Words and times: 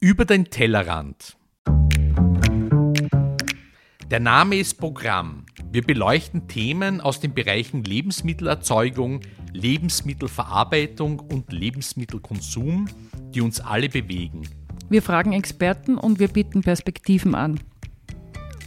Über 0.00 0.24
den 0.24 0.44
Tellerrand. 0.44 1.36
Der 4.08 4.20
Name 4.20 4.54
ist 4.54 4.78
Programm. 4.78 5.44
Wir 5.72 5.82
beleuchten 5.82 6.46
Themen 6.46 7.00
aus 7.00 7.18
den 7.18 7.34
Bereichen 7.34 7.82
Lebensmittelerzeugung, 7.82 9.22
Lebensmittelverarbeitung 9.52 11.18
und 11.18 11.52
Lebensmittelkonsum, 11.52 12.86
die 13.34 13.40
uns 13.40 13.58
alle 13.58 13.88
bewegen. 13.88 14.42
Wir 14.88 15.02
fragen 15.02 15.32
Experten 15.32 15.98
und 15.98 16.20
wir 16.20 16.28
bieten 16.28 16.62
Perspektiven 16.62 17.34
an. 17.34 17.58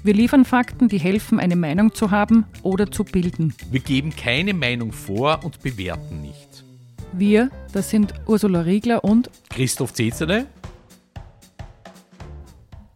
Wir 0.03 0.13
liefern 0.13 0.43
Fakten, 0.43 0.89
die 0.89 0.99
helfen, 0.99 1.39
eine 1.39 1.55
Meinung 1.55 1.93
zu 1.93 2.11
haben 2.11 2.43
oder 2.61 2.91
zu 2.91 3.05
bilden. 3.05 3.53
Wir 3.71 3.79
geben 3.79 4.13
keine 4.13 4.53
Meinung 4.53 4.91
vor 4.91 5.45
und 5.45 5.61
bewerten 5.61 6.19
nicht. 6.19 6.65
Wir, 7.13 7.49
das 7.71 7.89
sind 7.89 8.13
Ursula 8.25 8.61
Riegler 8.61 9.05
und 9.05 9.29
Christoph 9.49 9.93
Zezere 9.93 10.47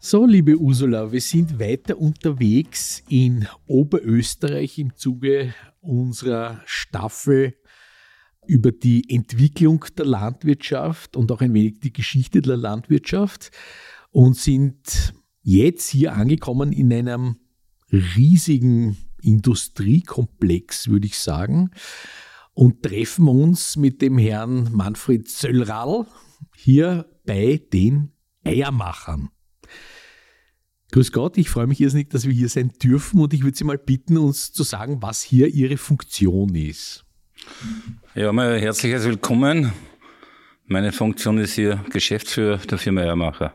so, 0.06 0.24
liebe 0.24 0.56
Ursula, 0.56 1.12
wir 1.12 1.20
sind 1.20 1.60
weiter 1.60 1.98
unterwegs 1.98 3.02
in 3.10 3.48
Oberösterreich 3.66 4.78
im 4.78 4.96
Zuge 4.96 5.56
unserer 5.82 6.62
Staffel 6.66 7.56
über 8.46 8.72
die 8.72 9.10
Entwicklung 9.10 9.84
der 9.98 10.06
Landwirtschaft 10.06 11.18
und 11.18 11.32
auch 11.32 11.42
ein 11.42 11.56
wenig 11.56 11.80
die 11.80 11.92
Geschichte 11.92 12.44
der 12.44 12.56
Landwirtschaft 12.56 13.50
und 14.12 14.38
sind 14.38 15.16
jetzt 15.42 15.90
hier 15.90 16.14
angekommen 16.14 16.72
in 16.72 16.94
einem 16.94 17.38
riesigen 17.92 18.98
Industriekomplex, 19.24 20.88
würde 20.88 21.08
ich 21.08 21.18
sagen, 21.18 21.72
und 22.54 22.84
treffen 22.84 23.28
uns 23.28 23.76
mit 23.76 24.04
dem 24.04 24.20
Herrn 24.20 24.72
Manfred 24.72 25.28
Zöllrall 25.28 26.06
hier 26.56 27.10
bei 27.26 27.60
den 27.74 28.12
Eiermachern. 28.44 29.32
Grüß 30.96 31.12
Gott, 31.12 31.38
ich 31.38 31.50
freue 31.50 31.68
mich 31.68 31.82
irrsinnig, 31.82 32.10
dass 32.10 32.26
wir 32.26 32.32
hier 32.32 32.48
sein 32.48 32.72
dürfen 32.82 33.20
und 33.20 33.34
ich 33.34 33.44
würde 33.44 33.58
Sie 33.58 33.66
mal 33.66 33.78
bitten, 33.78 34.18
uns 34.18 34.54
zu 34.54 34.64
sagen, 34.64 35.02
was 35.02 35.22
hier 35.22 35.50
Ihre 35.50 35.76
Funktion 35.76 36.56
ist. 36.56 37.04
Ja, 38.14 38.32
mal 38.32 38.58
herzliches 38.58 39.04
Willkommen. 39.04 39.74
Meine 40.68 40.94
Funktion 40.94 41.38
ist 41.38 41.56
hier 41.56 41.84
Geschäftsführer 41.92 42.60
der 42.60 42.78
Firma 42.78 43.02
Eiermacher. 43.02 43.54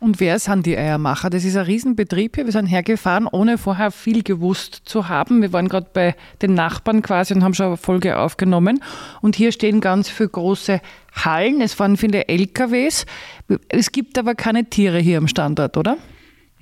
Und 0.00 0.18
wer 0.18 0.38
sind 0.38 0.64
die 0.64 0.78
Eiermacher? 0.78 1.28
Das 1.28 1.44
ist 1.44 1.56
ein 1.58 1.66
Riesenbetrieb 1.66 2.36
hier. 2.36 2.46
Wir 2.46 2.52
sind 2.52 2.68
hergefahren, 2.68 3.26
ohne 3.30 3.58
vorher 3.58 3.90
viel 3.90 4.22
gewusst 4.22 4.80
zu 4.86 5.10
haben. 5.10 5.42
Wir 5.42 5.52
waren 5.52 5.68
gerade 5.68 5.90
bei 5.92 6.16
den 6.40 6.54
Nachbarn 6.54 7.02
quasi 7.02 7.34
und 7.34 7.44
haben 7.44 7.52
schon 7.52 7.66
eine 7.66 7.76
Folge 7.76 8.18
aufgenommen. 8.18 8.82
Und 9.20 9.36
hier 9.36 9.52
stehen 9.52 9.82
ganz 9.82 10.08
viele 10.08 10.30
große 10.30 10.80
Hallen. 11.12 11.60
Es 11.60 11.74
fahren 11.74 11.98
viele 11.98 12.28
LKWs. 12.28 13.04
Es 13.68 13.92
gibt 13.92 14.16
aber 14.16 14.34
keine 14.34 14.64
Tiere 14.70 14.98
hier 14.98 15.18
am 15.18 15.28
Standort, 15.28 15.76
oder? 15.76 15.98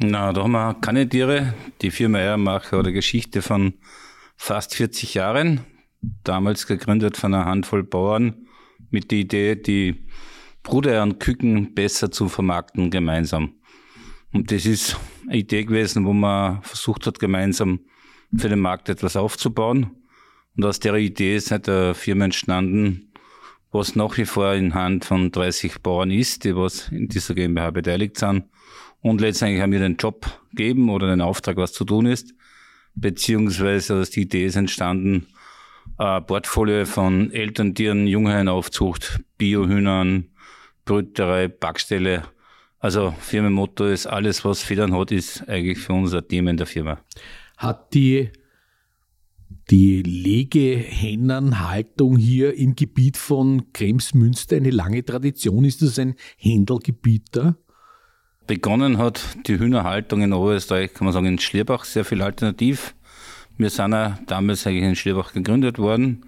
Na, 0.05 0.33
da 0.33 0.42
haben 0.42 0.50
wir 0.50 0.75
keine 0.81 1.08
Tiere. 1.08 1.55
Die 1.81 1.92
Firma 1.92 2.19
Eiermacher 2.19 2.78
hat 2.78 2.86
eine 2.86 2.92
Geschichte 2.92 3.41
von 3.41 3.75
fast 4.36 4.75
40 4.75 5.14
Jahren. 5.14 5.61
Damals 6.25 6.67
gegründet 6.67 7.17
von 7.17 7.33
einer 7.33 7.44
Handvoll 7.44 7.84
Bauern 7.84 8.48
mit 8.91 9.12
der 9.12 9.19
Idee, 9.19 9.55
die 9.55 10.05
Bruder 10.64 11.05
und 11.05 11.20
Küken 11.20 11.72
besser 11.75 12.11
zu 12.11 12.28
vermarkten 12.28 12.91
gemeinsam. 12.91 13.55
Und 14.33 14.50
das 14.50 14.67
ist 14.67 14.98
eine 15.28 15.36
Idee 15.36 15.64
gewesen, 15.64 16.05
wo 16.05 16.12
man 16.12 16.62
versucht 16.62 17.06
hat, 17.06 17.20
gemeinsam 17.20 17.78
für 18.37 18.48
den 18.48 18.59
Markt 18.59 18.89
etwas 18.89 19.14
aufzubauen. 19.14 19.92
Und 20.56 20.64
aus 20.64 20.81
der 20.81 20.97
Idee 20.97 21.37
ist 21.37 21.53
halt 21.53 21.69
eine 21.69 21.94
Firma 21.94 22.25
entstanden, 22.25 23.12
was 23.70 23.94
nach 23.94 24.16
wie 24.16 24.25
vor 24.25 24.53
in 24.53 24.75
Hand 24.75 25.05
von 25.05 25.31
30 25.31 25.81
Bauern 25.81 26.11
ist, 26.11 26.42
die 26.42 26.56
was 26.56 26.89
in 26.89 27.06
dieser 27.06 27.37
GmbH 27.37 27.70
beteiligt 27.70 28.19
sind 28.19 28.47
und 29.03 29.20
letztendlich 29.20 29.61
haben 29.61 29.72
wir 29.72 29.81
den 29.81 29.97
Job 29.97 30.27
gegeben 30.50 30.89
oder 30.89 31.08
den 31.08 31.20
Auftrag, 31.20 31.56
was 31.56 31.72
zu 31.72 31.84
tun 31.84 32.06
ist. 32.06 32.33
Beziehungsweise 32.95 33.97
also 33.97 34.12
die 34.12 34.20
Idee 34.22 34.47
ist 34.47 34.56
entstanden, 34.56 35.26
ein 35.97 36.25
Portfolio 36.25 36.87
von 36.87 37.32
Elterntieren, 37.32 38.06
Jungherrenaufzucht, 38.06 39.21
Biohühnern, 39.38 40.28
Brüterei, 40.84 41.49
Backstelle. 41.49 42.22
Also 42.78 43.12
Firmenmotto 43.19 43.87
ist, 43.87 44.06
alles 44.06 44.44
was 44.44 44.62
Federn 44.62 44.97
hat, 44.97 45.10
ist 45.10 45.49
eigentlich 45.49 45.78
für 45.78 45.94
uns 45.94 46.15
ein 46.15 46.28
Thema 46.28 46.50
in 46.50 46.56
der 46.56 46.66
Firma. 46.66 47.00
Hat 47.56 47.93
die, 47.94 48.31
die 49.71 50.03
Legehennernhaltung 50.03 52.16
hier 52.16 52.55
im 52.55 52.76
Gebiet 52.76 53.16
von 53.16 53.72
Kremsmünster 53.72 54.55
eine 54.56 54.71
lange 54.71 55.05
Tradition? 55.05 55.65
Ist 55.65 55.82
das 55.82 55.99
ein 55.99 56.15
Händelgebiet 56.37 57.25
da? 57.32 57.56
Begonnen 58.52 58.98
hat 58.98 59.38
die 59.46 59.58
Hühnerhaltung 59.58 60.20
in 60.20 60.34
Oberösterreich, 60.34 60.92
kann 60.92 61.06
man 61.06 61.14
sagen, 61.14 61.24
in 61.24 61.38
Schlierbach 61.38 61.84
sehr 61.84 62.04
viel 62.04 62.20
alternativ. 62.20 62.94
Wir 63.56 63.70
sind 63.70 63.92
ja 63.92 64.18
damals 64.26 64.66
eigentlich 64.66 64.82
in 64.82 64.94
Schlierbach 64.94 65.32
gegründet 65.32 65.78
worden 65.78 66.26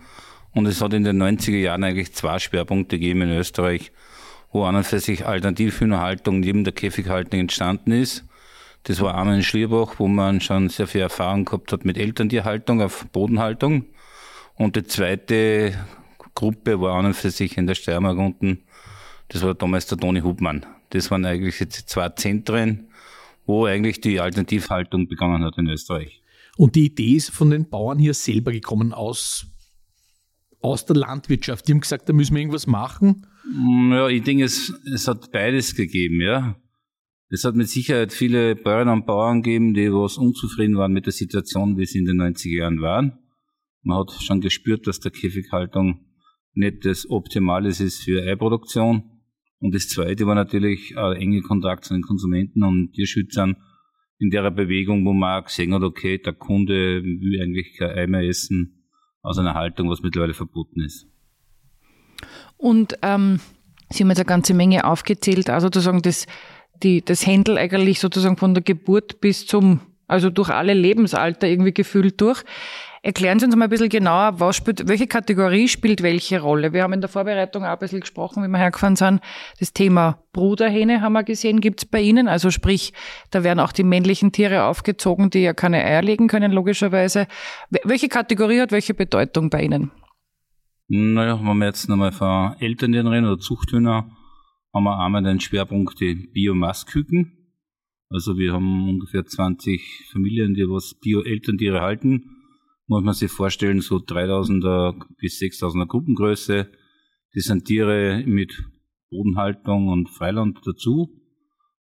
und 0.54 0.64
es 0.64 0.80
hat 0.80 0.94
in 0.94 1.04
den 1.04 1.22
90er 1.22 1.58
Jahren 1.58 1.84
eigentlich 1.84 2.14
zwei 2.14 2.38
Schwerpunkte 2.38 2.98
gegeben 2.98 3.20
in 3.20 3.30
Österreich, 3.32 3.92
wo 4.52 4.64
an 4.64 4.74
und 4.74 4.86
für 4.86 5.00
sich 5.00 5.26
Alternativhühnerhaltung 5.26 6.40
neben 6.40 6.64
der 6.64 6.72
Käfighaltung 6.72 7.40
entstanden 7.40 7.92
ist. 7.92 8.24
Das 8.84 9.02
war 9.02 9.18
einmal 9.18 9.36
in 9.36 9.42
Schlierbach, 9.42 9.96
wo 9.98 10.08
man 10.08 10.40
schon 10.40 10.70
sehr 10.70 10.86
viel 10.86 11.02
Erfahrung 11.02 11.44
gehabt 11.44 11.72
hat 11.72 11.84
mit 11.84 11.98
Elterntierhaltung 11.98 12.80
auf 12.80 13.04
Bodenhaltung. 13.12 13.84
Und 14.54 14.76
die 14.76 14.84
zweite 14.84 15.74
Gruppe 16.34 16.80
war 16.80 16.94
an 16.94 17.04
und 17.04 17.14
für 17.14 17.30
sich 17.30 17.58
in 17.58 17.66
der 17.66 17.74
Steiermark 17.74 18.16
unten. 18.16 18.62
Das 19.28 19.42
war 19.42 19.52
damals 19.52 19.88
der 19.88 19.98
Toni 19.98 20.20
Hubmann. 20.20 20.64
Das 20.94 21.10
waren 21.10 21.24
eigentlich 21.24 21.58
jetzt 21.58 21.88
zwei 21.88 22.08
Zentren, 22.10 22.88
wo 23.46 23.66
eigentlich 23.66 24.00
die 24.00 24.20
Alternativhaltung 24.20 25.08
begonnen 25.08 25.44
hat 25.44 25.58
in 25.58 25.66
Österreich. 25.66 26.22
Und 26.56 26.76
die 26.76 26.86
Idee 26.86 27.16
ist 27.16 27.30
von 27.30 27.50
den 27.50 27.68
Bauern 27.68 27.98
hier 27.98 28.14
selber 28.14 28.52
gekommen 28.52 28.92
aus, 28.92 29.44
aus 30.60 30.86
der 30.86 30.94
Landwirtschaft. 30.94 31.66
Die 31.66 31.72
haben 31.72 31.80
gesagt, 31.80 32.08
da 32.08 32.12
müssen 32.12 32.34
wir 32.34 32.42
irgendwas 32.42 32.68
machen. 32.68 33.26
Mm, 33.44 33.92
ja, 33.92 34.08
ich 34.08 34.22
denke, 34.22 34.44
es, 34.44 34.72
es 34.94 35.08
hat 35.08 35.32
beides 35.32 35.74
gegeben, 35.74 36.20
ja. 36.20 36.56
Es 37.28 37.42
hat 37.42 37.56
mit 37.56 37.68
Sicherheit 37.68 38.12
viele 38.12 38.54
Bäuerinnen 38.54 38.94
und 38.94 39.06
Bauern 39.06 39.42
gegeben, 39.42 39.74
die 39.74 39.92
was 39.92 40.16
unzufrieden 40.16 40.76
waren 40.76 40.92
mit 40.92 41.06
der 41.06 41.12
Situation, 41.12 41.76
wie 41.76 41.86
sie 41.86 41.98
in 41.98 42.04
den 42.04 42.22
90er 42.22 42.56
Jahren 42.56 42.80
waren. 42.80 43.18
Man 43.82 43.98
hat 43.98 44.12
schon 44.22 44.40
gespürt, 44.40 44.86
dass 44.86 45.00
der 45.00 45.10
Käfighaltung 45.10 46.06
nicht 46.52 46.84
das 46.84 47.10
Optimale 47.10 47.70
ist 47.70 48.04
für 48.04 48.22
Eiproduktion. 48.22 49.13
Und 49.64 49.74
das 49.74 49.88
Zweite 49.88 50.26
war 50.26 50.34
natürlich 50.34 50.94
ein 50.94 51.16
enge 51.16 51.40
Kontakt 51.40 51.86
zu 51.86 51.94
den 51.94 52.02
Konsumenten 52.02 52.62
und 52.64 52.92
Tierschützern 52.92 53.56
in 54.18 54.28
der 54.28 54.50
Bewegung, 54.50 55.06
wo 55.06 55.14
man 55.14 55.40
auch 55.40 55.46
gesehen 55.46 55.72
hat, 55.72 55.82
okay, 55.82 56.18
der 56.18 56.34
Kunde 56.34 57.02
will 57.02 57.40
eigentlich 57.40 57.74
kein 57.78 57.88
Ei 57.96 58.06
mehr 58.06 58.28
essen 58.28 58.84
aus 59.22 59.38
einer 59.38 59.54
Haltung, 59.54 59.88
was 59.88 60.02
mittlerweile 60.02 60.34
verboten 60.34 60.82
ist. 60.82 61.06
Und 62.58 62.98
ähm, 63.00 63.40
Sie 63.88 64.02
haben 64.02 64.10
jetzt 64.10 64.18
eine 64.18 64.26
ganze 64.26 64.52
Menge 64.52 64.84
aufgezählt, 64.84 65.48
also 65.48 65.68
sozusagen 65.68 66.02
das, 66.02 66.26
das 67.06 67.26
Händel 67.26 67.56
eigentlich 67.56 68.00
sozusagen 68.00 68.36
von 68.36 68.52
der 68.52 68.62
Geburt 68.62 69.22
bis 69.22 69.46
zum, 69.46 69.80
also 70.06 70.28
durch 70.28 70.50
alle 70.50 70.74
Lebensalter 70.74 71.48
irgendwie 71.48 71.72
gefühlt 71.72 72.20
durch. 72.20 72.44
Erklären 73.04 73.38
Sie 73.38 73.44
uns 73.44 73.54
mal 73.54 73.64
ein 73.64 73.70
bisschen 73.70 73.90
genauer, 73.90 74.40
was 74.40 74.56
spielt, 74.56 74.88
welche 74.88 75.06
Kategorie 75.06 75.68
spielt 75.68 76.02
welche 76.02 76.40
Rolle? 76.40 76.72
Wir 76.72 76.84
haben 76.84 76.94
in 76.94 77.02
der 77.02 77.10
Vorbereitung 77.10 77.62
auch 77.62 77.68
ein 77.68 77.78
bisschen 77.78 78.00
gesprochen, 78.00 78.42
wie 78.42 78.48
wir 78.48 78.56
hergefahren 78.56 78.96
sind. 78.96 79.20
Das 79.60 79.74
Thema 79.74 80.24
Bruderhähne 80.32 81.02
haben 81.02 81.12
wir 81.12 81.22
gesehen, 81.22 81.60
gibt 81.60 81.82
es 81.82 81.84
bei 81.84 82.00
Ihnen. 82.00 82.28
Also 82.28 82.50
sprich, 82.50 82.94
da 83.30 83.44
werden 83.44 83.60
auch 83.60 83.72
die 83.72 83.82
männlichen 83.84 84.32
Tiere 84.32 84.64
aufgezogen, 84.64 85.28
die 85.28 85.40
ja 85.40 85.52
keine 85.52 85.84
Eier 85.84 86.00
legen 86.00 86.28
können, 86.28 86.50
logischerweise. 86.50 87.26
Welche 87.68 88.08
Kategorie 88.08 88.62
hat 88.62 88.72
welche 88.72 88.94
Bedeutung 88.94 89.50
bei 89.50 89.64
Ihnen? 89.64 89.90
Naja, 90.88 91.38
wenn 91.42 91.58
wir 91.58 91.66
jetzt 91.66 91.90
nochmal 91.90 92.12
von 92.12 92.56
Elterntieren 92.58 93.08
reden 93.08 93.26
oder 93.26 93.38
Zuchthühner, 93.38 94.10
haben 94.72 94.84
wir 94.84 94.98
einmal 94.98 95.22
den 95.22 95.40
Schwerpunkt 95.40 96.00
die 96.00 96.14
Biomassküken. 96.32 97.52
Also 98.08 98.38
wir 98.38 98.54
haben 98.54 98.88
ungefähr 98.88 99.26
20 99.26 100.08
Familien, 100.10 100.54
die 100.54 100.62
was 100.62 100.94
Bio-Elterntiere 100.94 101.82
halten 101.82 102.30
muss 102.86 103.02
man 103.02 103.14
sich 103.14 103.30
vorstellen, 103.30 103.80
so 103.80 103.96
3000er 103.96 105.00
bis 105.18 105.40
6000er 105.40 105.86
Gruppengröße. 105.86 106.70
Das 107.34 107.44
sind 107.44 107.64
Tiere 107.64 108.22
mit 108.26 108.62
Bodenhaltung 109.10 109.88
und 109.88 110.10
Freiland 110.10 110.60
dazu. 110.64 111.08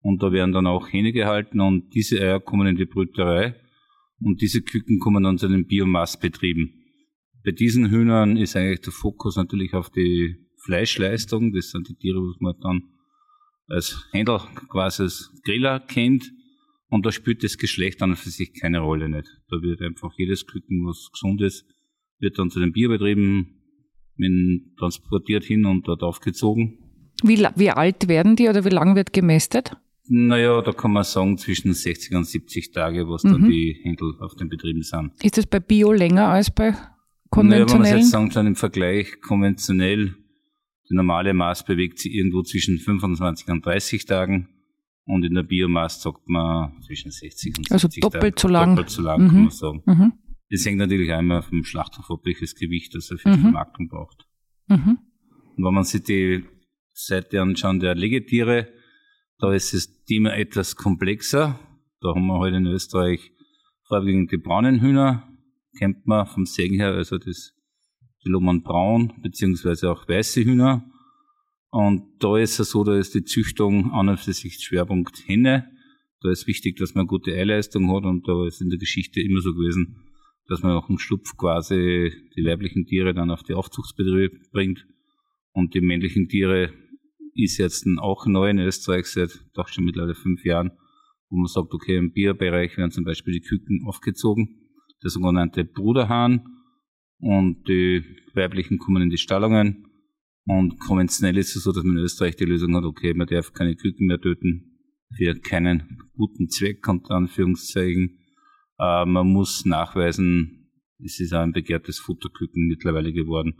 Und 0.00 0.22
da 0.22 0.32
werden 0.32 0.52
dann 0.52 0.66
auch 0.66 0.92
Hähne 0.92 1.12
gehalten 1.12 1.60
und 1.60 1.94
diese 1.94 2.20
Eier 2.20 2.40
kommen 2.40 2.66
in 2.66 2.76
die 2.76 2.86
Brüterei 2.86 3.56
und 4.20 4.40
diese 4.40 4.62
Küken 4.62 4.98
kommen 5.00 5.24
dann 5.24 5.38
zu 5.38 5.48
den 5.48 5.66
Biomassbetrieben. 5.66 6.72
Bei 7.44 7.52
diesen 7.52 7.90
Hühnern 7.90 8.36
ist 8.36 8.56
eigentlich 8.56 8.80
der 8.80 8.92
Fokus 8.92 9.36
natürlich 9.36 9.74
auf 9.74 9.90
die 9.90 10.36
Fleischleistung. 10.64 11.52
Das 11.52 11.70
sind 11.70 11.88
die 11.88 11.96
Tiere, 11.96 12.18
was 12.18 12.40
man 12.40 12.54
dann 12.60 12.82
als 13.68 14.06
Händler 14.12 14.48
quasi 14.68 15.04
als 15.04 15.32
Griller 15.44 15.80
kennt. 15.80 16.32
Und 16.90 17.04
da 17.04 17.12
spielt 17.12 17.44
das 17.44 17.58
Geschlecht 17.58 18.02
an 18.02 18.10
und 18.10 18.16
für 18.16 18.30
sich 18.30 18.54
keine 18.54 18.80
Rolle 18.80 19.08
nicht. 19.08 19.28
Da 19.50 19.60
wird 19.60 19.82
einfach 19.82 20.12
jedes 20.16 20.46
Küken, 20.46 20.86
was 20.86 21.10
gesund 21.12 21.42
ist, 21.42 21.66
wird 22.18 22.38
dann 22.38 22.50
zu 22.50 22.60
den 22.60 22.72
Bierbetrieben 22.72 23.54
transportiert 24.78 25.44
hin 25.44 25.64
und 25.64 25.86
dort 25.86 26.02
aufgezogen. 26.02 26.78
Wie, 27.22 27.38
wie 27.56 27.70
alt 27.70 28.08
werden 28.08 28.36
die 28.36 28.48
oder 28.48 28.64
wie 28.64 28.70
lang 28.70 28.96
wird 28.96 29.12
gemästet? 29.12 29.76
Naja, 30.08 30.62
da 30.62 30.72
kann 30.72 30.92
man 30.92 31.04
sagen 31.04 31.36
zwischen 31.36 31.74
60 31.74 32.16
und 32.16 32.24
70 32.24 32.72
Tage, 32.72 33.08
was 33.08 33.24
mhm. 33.24 33.32
dann 33.32 33.50
die 33.50 33.78
Händel 33.82 34.14
auf 34.20 34.34
den 34.34 34.48
Betrieben 34.48 34.82
sind. 34.82 35.12
Ist 35.22 35.36
das 35.36 35.46
bei 35.46 35.60
Bio 35.60 35.92
länger 35.92 36.28
als 36.28 36.50
bei 36.50 36.74
konventionell? 37.30 37.66
Naja, 37.66 37.74
wenn 37.74 37.82
man 37.82 37.98
jetzt 37.98 38.10
sagen, 38.10 38.30
schon 38.30 38.46
im 38.46 38.56
Vergleich 38.56 39.20
konventionell, 39.20 40.14
die 40.88 40.94
normale 40.94 41.34
Maß 41.34 41.64
bewegt 41.64 41.98
sich 41.98 42.14
irgendwo 42.14 42.42
zwischen 42.42 42.78
25 42.78 43.48
und 43.48 43.66
30 43.66 44.06
Tagen 44.06 44.48
und 45.08 45.24
in 45.24 45.34
der 45.34 45.42
Biomasse 45.42 46.00
sagt 46.00 46.28
man 46.28 46.80
zwischen 46.82 47.10
60 47.10 47.58
und 47.58 47.68
70 47.68 47.72
Also 47.72 47.88
doppelt 48.00 48.38
so 48.38 48.48
lang. 48.48 48.76
Doppelt 48.76 48.90
so 48.90 49.02
lang, 49.02 49.22
mhm. 49.22 49.28
kann 49.28 49.40
man 49.40 49.50
sagen. 49.50 49.82
Mhm. 49.86 50.12
Das 50.50 50.64
hängt 50.64 50.78
natürlich 50.78 51.12
einmal 51.12 51.42
vom 51.42 51.64
Schlachthof 51.64 52.10
ab, 52.10 52.20
welches 52.24 52.54
Gewicht 52.54 52.94
das 52.94 53.10
er 53.10 53.18
für 53.18 53.30
die 53.30 53.38
mhm. 53.38 53.42
Vermarktung 53.42 53.88
braucht. 53.88 54.26
Mhm. 54.68 54.98
Und 55.56 55.64
wenn 55.64 55.74
man 55.74 55.84
sich 55.84 56.02
die 56.02 56.44
Seite 56.92 57.42
anschaut 57.42 57.82
der 57.82 57.94
Legetiere, 57.94 58.68
da 59.38 59.52
ist 59.52 59.74
das 59.74 60.04
Thema 60.04 60.36
etwas 60.36 60.76
komplexer. 60.76 61.58
Da 62.00 62.14
haben 62.14 62.26
wir 62.26 62.38
heute 62.38 62.56
halt 62.56 62.66
in 62.66 62.72
Österreich 62.72 63.32
vorwiegend 63.86 64.30
die 64.30 64.36
braunen 64.36 64.80
Hühner, 64.80 65.28
kennt 65.78 66.06
man 66.06 66.26
vom 66.26 66.44
Sägen 66.44 66.76
her, 66.76 66.92
also 66.92 67.18
das 67.18 67.54
die 68.24 68.30
Lommern 68.30 68.62
braun, 68.62 69.12
beziehungsweise 69.22 69.90
auch 69.90 70.08
weiße 70.08 70.44
Hühner. 70.44 70.84
Und 71.70 72.02
da 72.20 72.38
ist 72.38 72.58
es 72.58 72.70
so, 72.70 72.82
da 72.82 72.98
ist 72.98 73.14
die 73.14 73.24
Züchtung 73.24 73.92
an 73.92 74.08
und 74.08 74.20
für 74.20 74.32
sich 74.32 74.58
Schwerpunkt 74.60 75.22
Henne. 75.26 75.70
Da 76.20 76.30
ist 76.30 76.46
wichtig, 76.46 76.76
dass 76.76 76.94
man 76.94 77.06
gute 77.06 77.32
Eileistung 77.32 77.94
hat 77.94 78.04
und 78.04 78.26
da 78.26 78.46
ist 78.46 78.60
in 78.60 78.70
der 78.70 78.78
Geschichte 78.78 79.20
immer 79.20 79.40
so 79.40 79.52
gewesen, 79.52 79.96
dass 80.46 80.62
man 80.62 80.72
auch 80.72 80.88
im 80.88 80.98
Schlupf 80.98 81.36
quasi 81.36 82.10
die 82.36 82.44
weiblichen 82.44 82.86
Tiere 82.86 83.14
dann 83.14 83.30
auf 83.30 83.42
die 83.42 83.54
Aufzuchtsbetriebe 83.54 84.38
bringt. 84.50 84.86
Und 85.52 85.74
die 85.74 85.80
männlichen 85.80 86.28
Tiere 86.28 86.72
ist 87.34 87.58
jetzt 87.58 87.86
auch 87.98 88.26
neu 88.26 88.48
in 88.50 88.58
Österreich 88.58 89.06
seit 89.06 89.44
doch 89.54 89.68
schon 89.68 89.84
mittlerweile 89.84 90.14
fünf 90.14 90.44
Jahren, 90.44 90.72
wo 91.28 91.36
man 91.36 91.46
sagt, 91.46 91.72
okay, 91.72 91.96
im 91.96 92.12
Bierbereich 92.12 92.76
werden 92.78 92.90
zum 92.90 93.04
Beispiel 93.04 93.34
die 93.34 93.40
Küken 93.40 93.84
aufgezogen, 93.86 94.70
der 95.02 95.10
sogenannte 95.10 95.64
Bruderhahn 95.64 96.46
und 97.18 97.68
die 97.68 98.02
weiblichen 98.34 98.78
kommen 98.78 99.02
in 99.02 99.10
die 99.10 99.18
Stallungen 99.18 99.87
und 100.48 100.78
konventionell 100.80 101.36
ist 101.36 101.54
es 101.54 101.64
so, 101.64 101.72
dass 101.72 101.84
man 101.84 101.98
in 101.98 102.04
Österreich 102.04 102.34
die 102.36 102.46
Lösung 102.46 102.74
hat, 102.74 102.84
okay, 102.84 103.12
man 103.12 103.26
darf 103.26 103.52
keine 103.52 103.76
Küken 103.76 104.06
mehr 104.06 104.20
töten 104.20 104.78
für 105.14 105.34
keinen 105.34 105.98
guten 106.16 106.48
Zweck, 106.48 106.88
unter 106.88 107.16
Anführungszeichen. 107.16 108.18
Äh, 108.78 109.04
man 109.04 109.28
muss 109.28 109.66
nachweisen, 109.66 110.70
es 111.04 111.20
ist 111.20 111.34
auch 111.34 111.42
ein 111.42 111.52
begehrtes 111.52 111.98
Futterküken 111.98 112.66
mittlerweile 112.66 113.12
geworden 113.12 113.56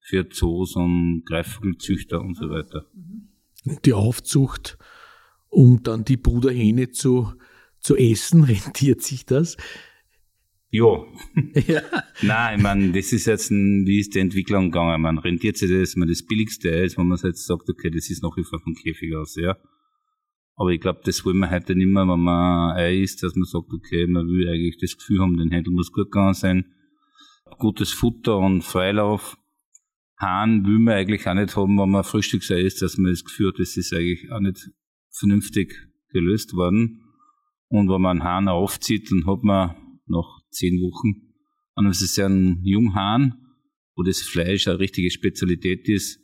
für 0.00 0.28
Zoos 0.30 0.76
und 0.76 1.24
Greifvogelzüchter 1.26 2.20
und 2.20 2.36
so 2.36 2.48
weiter. 2.48 2.86
Die 3.84 3.92
Aufzucht, 3.92 4.78
um 5.48 5.82
dann 5.82 6.04
die 6.04 6.16
Bruderhähne 6.16 6.90
zu, 6.90 7.34
zu 7.80 7.96
essen, 7.96 8.44
rentiert 8.44 9.02
sich 9.02 9.26
das? 9.26 9.58
Ja. 10.72 11.04
ja. 11.66 11.82
Nein, 12.22 12.56
ich 12.56 12.62
meine, 12.62 12.92
das 12.92 13.12
ist 13.12 13.26
jetzt 13.26 13.50
ein, 13.50 13.86
wie 13.86 14.00
ist 14.00 14.14
die 14.14 14.20
Entwicklung 14.20 14.70
gegangen? 14.70 15.02
Man 15.02 15.18
rentiert 15.18 15.58
sich 15.58 15.70
das, 15.70 15.96
man 15.96 16.08
das 16.08 16.24
billigste 16.24 16.70
ist, 16.70 16.96
wenn 16.96 17.08
man 17.08 17.18
jetzt 17.22 17.46
sagt, 17.46 17.68
okay, 17.68 17.90
das 17.90 18.08
ist 18.08 18.22
nach 18.22 18.34
wie 18.38 18.42
vor 18.42 18.58
vom 18.58 18.74
Käfig 18.74 19.14
aus, 19.14 19.36
ja. 19.36 19.58
Aber 20.56 20.70
ich 20.70 20.80
glaube, 20.80 21.00
das 21.04 21.26
wollen 21.26 21.38
wir 21.38 21.50
heute 21.50 21.74
nicht 21.74 21.88
mehr, 21.88 22.08
wenn 22.08 22.20
man 22.20 22.74
Ei 22.74 23.02
isst, 23.02 23.22
dass 23.22 23.36
man 23.36 23.44
sagt, 23.44 23.70
okay, 23.70 24.06
man 24.06 24.26
will 24.26 24.48
eigentlich 24.48 24.78
das 24.78 24.96
Gefühl 24.96 25.20
haben, 25.20 25.36
den 25.36 25.50
Händel 25.50 25.74
muss 25.74 25.92
gut 25.92 26.10
gegangen 26.10 26.34
sein. 26.34 26.64
Gutes 27.58 27.92
Futter 27.92 28.38
und 28.38 28.62
Freilauf. 28.62 29.36
Hahn 30.18 30.64
will 30.64 30.78
man 30.78 30.94
eigentlich 30.94 31.28
auch 31.28 31.34
nicht 31.34 31.54
haben, 31.54 31.78
wenn 31.78 31.90
man 31.90 32.04
Frühstücksei 32.04 32.60
isst, 32.60 32.80
dass 32.80 32.96
man 32.96 33.10
das 33.10 33.24
Gefühl 33.24 33.48
hat, 33.48 33.58
das 33.58 33.76
ist 33.76 33.92
eigentlich 33.92 34.30
auch 34.32 34.40
nicht 34.40 34.70
vernünftig 35.10 35.74
gelöst 36.12 36.54
worden. 36.54 37.02
Und 37.68 37.90
wenn 37.90 38.00
man 38.00 38.20
einen 38.20 38.24
Hahn 38.24 38.48
aufzieht, 38.48 39.10
dann 39.10 39.26
hat 39.26 39.42
man 39.42 39.74
nach 40.06 40.41
zehn 40.52 40.80
Wochen, 40.80 41.32
und 41.74 41.86
es 41.86 42.02
ist 42.02 42.16
ja 42.16 42.26
ein 42.26 42.60
Junghahn, 42.62 43.34
wo 43.96 44.02
das 44.02 44.20
Fleisch 44.20 44.68
eine 44.68 44.78
richtige 44.78 45.10
Spezialität 45.10 45.88
ist. 45.88 46.18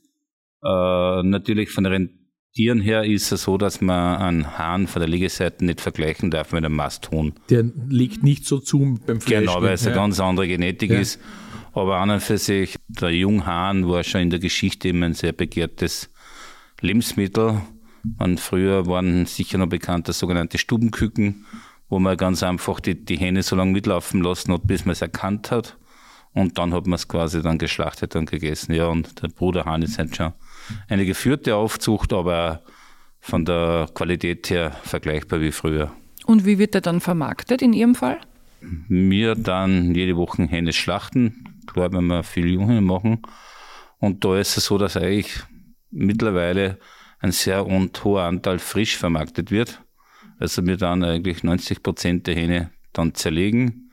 Äh, 0.62 1.22
natürlich 1.22 1.70
von 1.70 1.84
den 1.84 2.18
Tieren 2.54 2.80
her 2.80 3.04
ist 3.04 3.30
es 3.30 3.44
so, 3.44 3.58
dass 3.58 3.80
man 3.80 4.16
einen 4.16 4.58
Hahn 4.58 4.86
von 4.86 5.00
der 5.00 5.08
Liegeseite 5.08 5.64
nicht 5.64 5.80
vergleichen 5.80 6.30
darf 6.30 6.52
mit 6.52 6.64
einem 6.64 6.74
Masthuhn. 6.74 7.34
Der 7.50 7.62
liegt 7.88 8.22
nicht 8.22 8.46
so 8.46 8.58
zu 8.58 8.98
beim 9.06 9.20
Fleisch. 9.20 9.40
Genau, 9.40 9.62
weil 9.62 9.74
es 9.74 9.84
ja. 9.84 9.92
eine 9.92 10.00
ganz 10.00 10.18
andere 10.18 10.48
Genetik 10.48 10.90
ja. 10.90 11.00
ist. 11.00 11.20
Aber 11.72 11.98
an 11.98 12.10
und 12.10 12.22
für 12.22 12.38
sich, 12.38 12.76
der 12.88 13.10
Junghahn 13.10 13.86
war 13.86 14.02
schon 14.02 14.22
in 14.22 14.30
der 14.30 14.38
Geschichte 14.38 14.88
immer 14.88 15.06
ein 15.06 15.14
sehr 15.14 15.32
begehrtes 15.32 16.10
Lebensmittel. 16.80 17.60
Und 18.18 18.40
früher 18.40 18.86
waren 18.86 19.26
sicher 19.26 19.58
noch 19.58 19.68
bekannt 19.68 20.08
das 20.08 20.18
sogenannte 20.18 20.58
Stubenküken, 20.58 21.44
wo 21.88 21.98
man 21.98 22.16
ganz 22.16 22.42
einfach 22.42 22.80
die, 22.80 23.04
die 23.04 23.16
Hähne 23.16 23.42
so 23.42 23.56
lange 23.56 23.72
mitlaufen 23.72 24.22
lassen 24.22 24.52
hat, 24.52 24.66
bis 24.66 24.84
man 24.84 24.92
es 24.92 25.02
erkannt 25.02 25.50
hat. 25.50 25.76
Und 26.34 26.58
dann 26.58 26.74
hat 26.74 26.86
man 26.86 26.96
es 26.96 27.08
quasi 27.08 27.42
dann 27.42 27.58
geschlachtet 27.58 28.14
und 28.14 28.30
gegessen. 28.30 28.74
Ja, 28.74 28.86
und 28.86 29.22
der 29.22 29.28
Bruderhahn 29.28 29.82
ist 29.82 29.98
halt 29.98 30.14
schon 30.14 30.32
eine 30.88 31.06
geführte 31.06 31.56
Aufzucht, 31.56 32.12
aber 32.12 32.62
von 33.20 33.44
der 33.44 33.88
Qualität 33.94 34.50
her 34.50 34.72
vergleichbar 34.82 35.40
wie 35.40 35.52
früher. 35.52 35.90
Und 36.26 36.44
wie 36.44 36.58
wird 36.58 36.74
er 36.74 36.80
dann 36.82 37.00
vermarktet 37.00 37.62
in 37.62 37.72
Ihrem 37.72 37.94
Fall? 37.94 38.18
Wir 38.60 39.34
dann 39.34 39.94
jede 39.94 40.16
Woche 40.16 40.44
Hähne 40.44 40.72
schlachten, 40.72 41.62
klar, 41.66 41.92
wenn 41.92 42.06
wir 42.06 42.22
viel 42.22 42.48
Junge 42.48 42.80
machen. 42.80 43.22
Und 43.98 44.24
da 44.24 44.38
ist 44.38 44.56
es 44.56 44.66
so, 44.66 44.78
dass 44.78 44.96
eigentlich 44.96 45.40
mittlerweile 45.90 46.78
ein 47.20 47.32
sehr 47.32 47.66
und 47.66 48.04
hoher 48.04 48.22
Anteil 48.22 48.58
frisch 48.58 48.96
vermarktet 48.96 49.50
wird. 49.50 49.82
Also 50.38 50.66
wir 50.66 50.76
dann 50.76 51.02
eigentlich 51.02 51.42
90 51.42 51.82
Prozent 51.82 52.26
der 52.26 52.34
Hähne 52.34 52.70
dann 52.92 53.14
zerlegen 53.14 53.90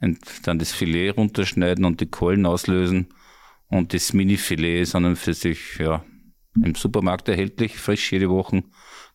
und 0.00 0.18
dann 0.44 0.58
das 0.58 0.72
Filet 0.72 1.10
runterschneiden 1.10 1.84
und 1.84 2.00
die 2.00 2.06
Kohlen 2.06 2.46
auslösen. 2.46 3.08
Und 3.66 3.94
das 3.94 4.12
Mini-Filet 4.12 4.82
ist 4.82 4.94
dann 4.94 5.16
für 5.16 5.34
sich 5.34 5.78
ja, 5.78 6.04
im 6.62 6.74
Supermarkt 6.74 7.28
erhältlich, 7.28 7.76
frisch 7.76 8.12
jede 8.12 8.28
Woche. 8.30 8.64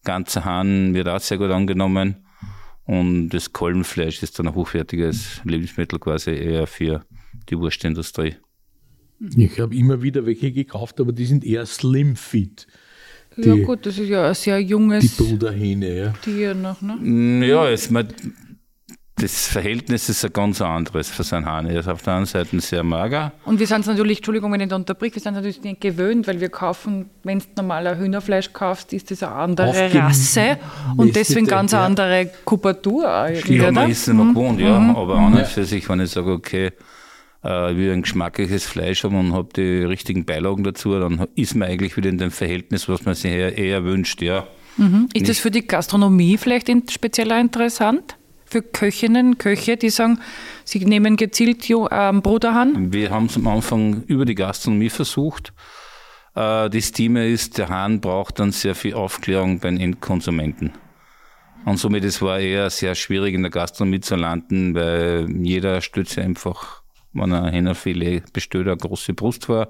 Ganzer 0.03 0.45
Hahn 0.45 0.93
wird 0.93 1.07
auch 1.07 1.19
sehr 1.19 1.37
gut 1.37 1.51
angenommen. 1.51 2.25
Und 2.85 3.29
das 3.29 3.51
Kolbenfleisch 3.51 4.21
ist 4.21 4.37
dann 4.37 4.47
ein 4.47 4.55
hochwertiges 4.55 5.41
Lebensmittel 5.43 5.99
quasi 5.99 6.31
eher 6.31 6.67
für 6.67 7.03
die 7.49 7.57
Wurstindustrie. 7.57 8.35
Ich 9.35 9.59
habe 9.59 9.75
immer 9.75 10.01
wieder 10.03 10.25
welche 10.25 10.51
gekauft, 10.51 10.99
aber 10.99 11.11
die 11.11 11.25
sind 11.25 11.43
eher 11.43 11.65
slim 11.65 12.15
fit. 12.15 12.67
Die, 13.37 13.49
ja 13.49 13.55
gut, 13.65 13.85
das 13.85 13.97
ist 13.97 14.07
ja 14.07 14.27
ein 14.27 14.33
sehr 14.33 14.59
junges 14.59 15.15
die 15.15 15.23
Bruderhähne, 15.23 15.97
ja. 15.97 16.13
Tier 16.21 16.53
noch, 16.53 16.81
ne? 16.81 16.95
Mm, 16.95 17.43
ja, 17.43 17.69
es, 17.69 17.89
das 19.17 19.47
Verhältnis 19.47 20.09
ist 20.09 20.25
ein 20.25 20.33
ganz 20.33 20.61
anderes 20.61 21.09
für 21.09 21.23
seinen 21.23 21.45
Hahn. 21.45 21.67
Er 21.67 21.79
ist 21.79 21.87
auf 21.87 22.01
der 22.01 22.15
einen 22.15 22.25
Seite 22.25 22.59
sehr 22.59 22.83
mager. 22.83 23.31
Und 23.45 23.59
wir 23.59 23.67
sind 23.67 23.87
natürlich, 23.87 24.17
Entschuldigung, 24.17 24.51
wenn 24.51 24.59
ich 24.59 24.67
da 24.67 24.75
unterbricht, 24.75 25.15
wir 25.15 25.21
sind 25.21 25.35
natürlich 25.35 25.61
nicht 25.63 25.79
gewöhnt, 25.79 26.27
weil 26.27 26.41
wir 26.41 26.49
kaufen, 26.49 27.09
wenn 27.23 27.39
du 27.39 27.45
normaler 27.55 27.97
Hühnerfleisch 27.97 28.51
kaufst, 28.51 28.91
ist 28.91 29.11
das 29.11 29.23
eine 29.23 29.31
andere 29.33 29.93
Rasse 29.93 30.57
und 30.97 31.15
deswegen 31.15 31.47
ganz 31.47 31.73
eine 31.73 31.83
andere 31.83 32.29
Kupatur. 32.43 33.29
Ja, 33.47 33.71
man 33.71 33.89
ist 33.89 34.07
immer 34.09 34.25
mhm. 34.25 34.33
gewohnt, 34.33 34.59
ja. 34.59 34.79
Mhm. 34.79 34.95
Aber 34.95 35.17
mhm. 35.17 35.25
an 35.25 35.33
und 35.35 35.47
für 35.47 35.63
sich, 35.63 35.87
wenn 35.87 36.01
ich 36.01 36.11
sage, 36.11 36.31
okay, 36.31 36.71
äh, 37.45 37.77
will 37.77 37.91
ein 37.91 38.01
geschmackliches 38.01 38.65
Fleisch 38.65 39.03
haben 39.03 39.17
und 39.17 39.33
habe 39.33 39.49
die 39.55 39.83
richtigen 39.83 40.25
Beilagen 40.25 40.63
dazu, 40.63 40.99
dann 40.99 41.27
ist 41.35 41.55
man 41.55 41.69
eigentlich 41.69 41.95
wieder 41.95 42.09
in 42.09 42.17
dem 42.17 42.31
Verhältnis, 42.31 42.89
was 42.89 43.05
man 43.05 43.13
sich 43.13 43.31
eher, 43.31 43.57
eher 43.57 43.83
wünscht, 43.83 44.21
ja. 44.21 44.47
Mhm. 44.77 45.07
Ist 45.13 45.29
das 45.29 45.39
für 45.39 45.51
die 45.51 45.65
Gastronomie 45.65 46.37
vielleicht 46.37 46.69
speziell 46.91 47.31
interessant? 47.31 48.17
Für 48.45 48.61
Köchinnen, 48.61 49.37
Köche, 49.37 49.77
die 49.77 49.89
sagen, 49.89 50.19
sie 50.63 50.83
nehmen 50.85 51.17
gezielt 51.17 51.69
ähm, 51.69 52.21
Bruderhahn? 52.21 52.91
Wir 52.91 53.09
haben 53.09 53.25
es 53.25 53.37
am 53.37 53.47
Anfang 53.47 54.03
über 54.07 54.25
die 54.25 54.35
Gastronomie 54.35 54.89
versucht. 54.89 55.53
Äh, 56.35 56.69
das 56.69 56.91
Thema 56.91 57.25
ist, 57.25 57.57
der 57.57 57.69
Hahn 57.69 58.01
braucht 58.01 58.39
dann 58.39 58.51
sehr 58.51 58.75
viel 58.75 58.93
Aufklärung 58.93 59.59
beim 59.59 59.77
Endkonsumenten. 59.77 60.73
Und 61.65 61.77
somit 61.77 62.03
es 62.03 62.21
war 62.21 62.39
eher 62.39 62.69
sehr 62.69 62.93
schwierig 62.95 63.33
in 63.33 63.41
der 63.41 63.51
Gastronomie 63.51 64.01
zu 64.01 64.15
landen, 64.15 64.75
weil 64.75 65.27
jeder 65.41 65.81
stützt 65.81 66.19
einfach 66.19 66.84
wenn 67.15 67.31
er 67.31 67.51
Hähnerfilet 67.51 68.31
bestellt, 68.33 68.67
eine 68.67 68.77
große 68.77 69.13
Brust 69.13 69.45
vor. 69.45 69.69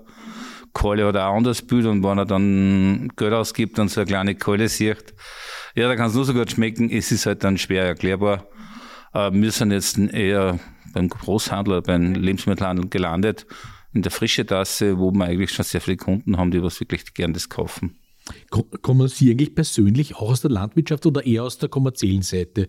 Keule 0.74 1.06
hat 1.08 1.16
auch 1.16 1.32
ein 1.32 1.38
anderes 1.38 1.62
Bild 1.62 1.86
und 1.86 2.04
wenn 2.04 2.18
er 2.18 2.26
dann 2.26 3.10
Geld 3.16 3.34
ausgibt 3.34 3.80
und 3.80 3.90
so 3.90 4.02
eine 4.02 4.08
kleine 4.08 4.36
Keule 4.36 4.68
sieht, 4.68 5.14
ja, 5.76 5.88
da 5.88 5.96
kann 5.96 6.10
es 6.10 6.16
nur 6.16 6.26
so 6.26 6.34
gut 6.34 6.52
schmecken, 6.52 6.90
es 6.90 7.12
ist 7.12 7.26
halt 7.26 7.44
dann 7.44 7.58
schwer 7.58 7.86
erklärbar. 7.86 8.48
Äh, 9.14 9.32
wir 9.32 9.52
sind 9.52 9.72
jetzt 9.72 9.98
eher 9.98 10.60
beim 10.94 11.08
Großhandel, 11.08 11.82
beim 11.82 12.16
Lebensmittelhandel 12.16 12.90
gelandet, 12.90 13.46
in 13.94 14.02
der 14.02 14.12
frische 14.12 14.46
Tasse, 14.46 15.00
wo 15.00 15.12
wir 15.12 15.26
eigentlich 15.26 15.52
schon 15.52 15.64
sehr 15.64 15.82
viele 15.82 15.98
Kunden 15.98 16.38
haben, 16.38 16.52
die 16.52 16.62
was 16.62 16.80
wirklich 16.80 17.14
gern 17.14 17.34
das 17.34 17.48
kaufen. 17.48 17.98
Kommen 18.50 19.08
Sie 19.08 19.32
eigentlich 19.32 19.54
persönlich 19.54 20.16
auch 20.16 20.30
aus 20.30 20.42
der 20.42 20.52
Landwirtschaft 20.52 21.06
oder 21.06 21.26
eher 21.26 21.44
aus 21.44 21.58
der 21.58 21.70
kommerziellen 21.70 22.24
Seite? 22.24 22.68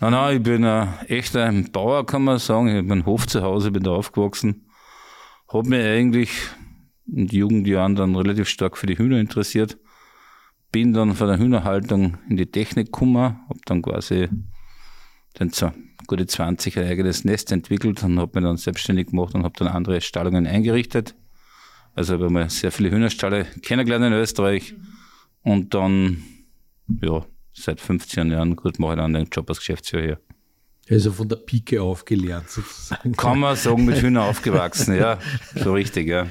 Nein, 0.00 0.10
nein, 0.10 0.36
ich 0.36 0.42
bin 0.42 0.64
ein 0.64 1.06
echter 1.06 1.52
Bauer, 1.70 2.04
kann 2.04 2.24
man 2.24 2.38
sagen. 2.38 2.68
Ich 2.68 2.74
habe 2.74 2.92
einen 2.92 3.06
Hof 3.06 3.28
zu 3.28 3.42
Hause, 3.42 3.70
bin 3.70 3.84
da 3.84 3.92
aufgewachsen. 3.92 4.66
Habe 5.48 5.68
mich 5.68 5.84
eigentlich 5.84 6.30
in 7.06 7.28
die 7.28 7.38
Jugendjahren 7.38 7.94
dann 7.94 8.16
relativ 8.16 8.48
stark 8.48 8.76
für 8.76 8.86
die 8.86 8.98
Hühner 8.98 9.18
interessiert. 9.18 9.78
Bin 10.72 10.92
dann 10.92 11.14
von 11.14 11.28
der 11.28 11.38
Hühnerhaltung 11.38 12.18
in 12.28 12.36
die 12.36 12.50
Technik 12.50 12.86
gekommen, 12.86 13.38
habe 13.48 13.60
dann 13.66 13.82
quasi 13.82 14.28
den 15.38 15.52
gute 16.08 16.26
20 16.26 16.76
ein 16.78 16.88
eigenes 16.88 17.24
Nest 17.24 17.52
entwickelt 17.52 18.02
und 18.02 18.18
habe 18.18 18.32
mich 18.34 18.44
dann 18.44 18.56
selbstständig 18.56 19.08
gemacht 19.08 19.34
und 19.36 19.44
habe 19.44 19.54
dann 19.56 19.68
andere 19.68 20.00
Stallungen 20.00 20.48
eingerichtet. 20.48 21.14
Also 21.94 22.14
habe 22.14 22.30
mal 22.30 22.50
sehr 22.50 22.72
viele 22.72 22.90
Hühnerstalle 22.90 23.46
kennengelernt 23.62 24.06
in 24.06 24.12
Österreich 24.12 24.74
und 25.42 25.72
dann, 25.74 26.24
ja, 27.00 27.24
seit 27.54 27.80
15 27.80 28.30
Jahren 28.30 28.56
gut 28.56 28.78
mache 28.78 28.92
ich 28.92 28.98
dann 28.98 29.14
den 29.14 29.28
Job 29.30 29.48
als 29.48 29.58
Geschäftsführer 29.58 30.02
hier. 30.02 30.18
Also 30.90 31.12
von 31.12 31.28
der 31.28 31.36
Pike 31.36 31.80
aufgelernt 31.80 32.50
sozusagen. 32.50 33.12
Kann 33.16 33.38
man 33.38 33.56
sagen, 33.56 33.86
mit 33.86 34.02
Hühnern 34.02 34.24
aufgewachsen, 34.24 34.96
ja, 34.96 35.18
so 35.54 35.72
richtig, 35.72 36.08
ja. 36.08 36.26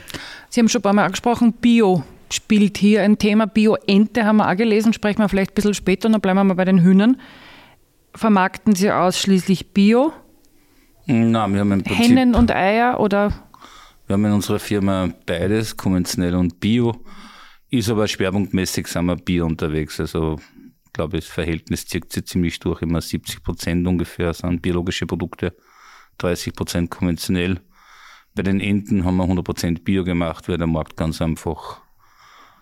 Sie 0.50 0.60
haben 0.60 0.70
schon 0.70 0.80
ein 0.80 0.84
paar 0.84 0.94
Mal 0.94 1.06
angesprochen, 1.06 1.54
Bio 1.54 2.04
spielt 2.34 2.78
hier 2.78 3.04
ein 3.04 3.18
Thema. 3.18 3.46
Bio-Ente 3.46 4.26
haben 4.26 4.38
wir 4.38 4.50
auch 4.50 4.56
gelesen, 4.56 4.94
sprechen 4.94 5.20
wir 5.20 5.30
vielleicht 5.30 5.52
ein 5.52 5.56
bisschen 5.56 5.74
später, 5.74 6.10
dann 6.10 6.22
bleiben 6.22 6.38
wir 6.38 6.44
mal 6.44 6.54
bei 6.56 6.66
den 6.66 6.82
Hühnern. 6.82 7.20
Vermarkten 8.16 8.76
Sie 8.76 8.92
ausschließlich 8.92 9.72
Bio? 9.72 10.14
Nein, 11.06 11.54
wir 11.54 11.60
haben 11.60 11.72
im 11.72 11.84
Prinzip, 11.84 12.06
Hennen 12.06 12.36
und 12.36 12.52
Eier 12.52 13.00
oder? 13.00 13.34
Wir 14.08 14.14
haben 14.14 14.26
in 14.26 14.32
unserer 14.32 14.60
Firma 14.60 15.10
beides, 15.26 15.76
konventionell 15.76 16.36
und 16.36 16.60
Bio. 16.60 16.96
Ist 17.70 17.90
aber 17.90 18.08
schwerpunktmäßig 18.08 18.88
sind 18.88 19.06
wir 19.06 19.16
Bio 19.16 19.46
unterwegs. 19.46 20.00
Also 20.00 20.40
glaube, 20.94 21.18
das 21.18 21.26
Verhältnis 21.26 21.86
zieht 21.86 22.12
sich 22.12 22.26
ziemlich 22.26 22.60
durch. 22.60 22.82
Immer 22.82 23.02
70 23.02 23.44
Prozent 23.44 23.88
ungefähr 23.88 24.34
sind 24.34 24.62
biologische 24.62 25.06
Produkte, 25.06 25.56
30 26.20 26.54
Prozent 26.54 26.92
konventionell. 26.92 27.60
Bei 28.36 28.44
den 28.44 28.60
Enten 28.60 29.04
haben 29.04 29.18
wir 29.18 29.24
100 29.24 29.46
Prozent 29.46 29.84
Bio 29.84 30.04
gemacht, 30.04 30.48
weil 30.48 30.58
der 30.58 30.68
Markt 30.68 30.98
ganz 30.98 31.22
einfach 31.22 31.82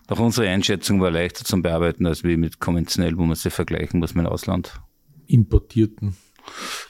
nach 0.08 0.18
unserer 0.18 0.48
Einschätzung 0.48 1.00
war 1.00 1.10
leichter 1.10 1.44
zum 1.44 1.62
Bearbeiten 1.62 2.06
als 2.06 2.24
wie 2.24 2.36
mit 2.36 2.58
konventionell, 2.58 3.16
wo 3.16 3.22
man 3.22 3.36
sie 3.36 3.50
vergleichen 3.50 4.00
muss 4.00 4.14
mit 4.14 4.26
dem 4.26 4.32
Ausland 4.32 4.80
importierten. 5.26 6.16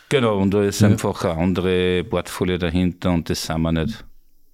Genau, 0.08 0.38
und 0.38 0.52
da 0.52 0.64
ist 0.64 0.80
ja. 0.80 0.88
einfach 0.88 1.24
eine 1.24 1.40
andere 1.40 2.04
Portfolio 2.04 2.58
dahinter 2.58 3.12
und 3.12 3.28
das 3.30 3.44
sind 3.44 3.60
wir 3.60 3.72
nicht. 3.72 4.04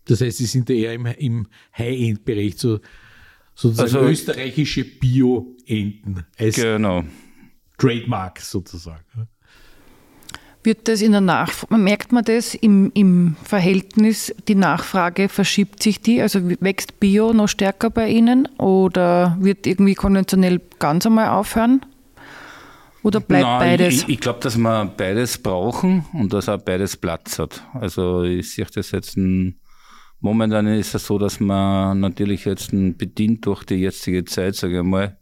Das 0.04 0.20
heißt, 0.20 0.38
Sie 0.38 0.46
sind 0.46 0.70
eher 0.70 0.94
im, 0.94 1.06
im 1.06 1.46
High-End-Bereich, 1.76 2.56
so, 2.56 2.80
sozusagen 3.58 3.96
also, 3.96 4.08
österreichische 4.08 4.84
Bio-Enten 4.84 6.24
als 6.38 6.54
genau. 6.54 7.02
Trademark 7.76 8.40
sozusagen. 8.40 9.28
Wird 10.62 10.86
das 10.86 11.02
in 11.02 11.12
der 11.12 11.20
Nachfrage, 11.20 11.76
merkt 11.80 12.12
man 12.12 12.24
das 12.24 12.54
im, 12.54 12.92
im 12.94 13.36
Verhältnis, 13.42 14.34
die 14.48 14.54
Nachfrage, 14.54 15.28
verschiebt 15.28 15.82
sich 15.82 16.00
die? 16.00 16.20
Also 16.20 16.40
wächst 16.60 17.00
Bio 17.00 17.32
noch 17.32 17.48
stärker 17.48 17.90
bei 17.90 18.08
Ihnen 18.08 18.46
oder 18.58 19.36
wird 19.40 19.66
irgendwie 19.66 19.94
konventionell 19.94 20.60
ganz 20.78 21.06
einmal 21.06 21.28
aufhören? 21.28 21.80
Oder 23.02 23.20
bleibt 23.20 23.44
Nein, 23.44 23.60
beides? 23.60 24.02
Ich, 24.02 24.08
ich 24.08 24.20
glaube, 24.20 24.40
dass 24.40 24.56
wir 24.56 24.84
beides 24.96 25.38
brauchen 25.38 26.04
und 26.12 26.32
dass 26.32 26.48
auch 26.48 26.58
beides 26.58 26.96
Platz 26.96 27.38
hat. 27.38 27.64
Also 27.72 28.22
ich 28.22 28.52
sehe 28.52 28.66
das 28.72 28.90
jetzt 28.90 29.16
ein, 29.16 29.60
momentan 30.20 30.66
ist 30.66 30.94
es 30.94 31.06
so, 31.06 31.18
dass 31.18 31.40
man 31.40 32.00
natürlich 32.00 32.44
jetzt 32.44 32.70
bedient 32.72 33.46
durch 33.46 33.64
die 33.64 33.76
jetzige 33.76 34.24
Zeit, 34.24 34.56
sage 34.56 34.78
ich 34.78 34.84
mal, 34.84 35.18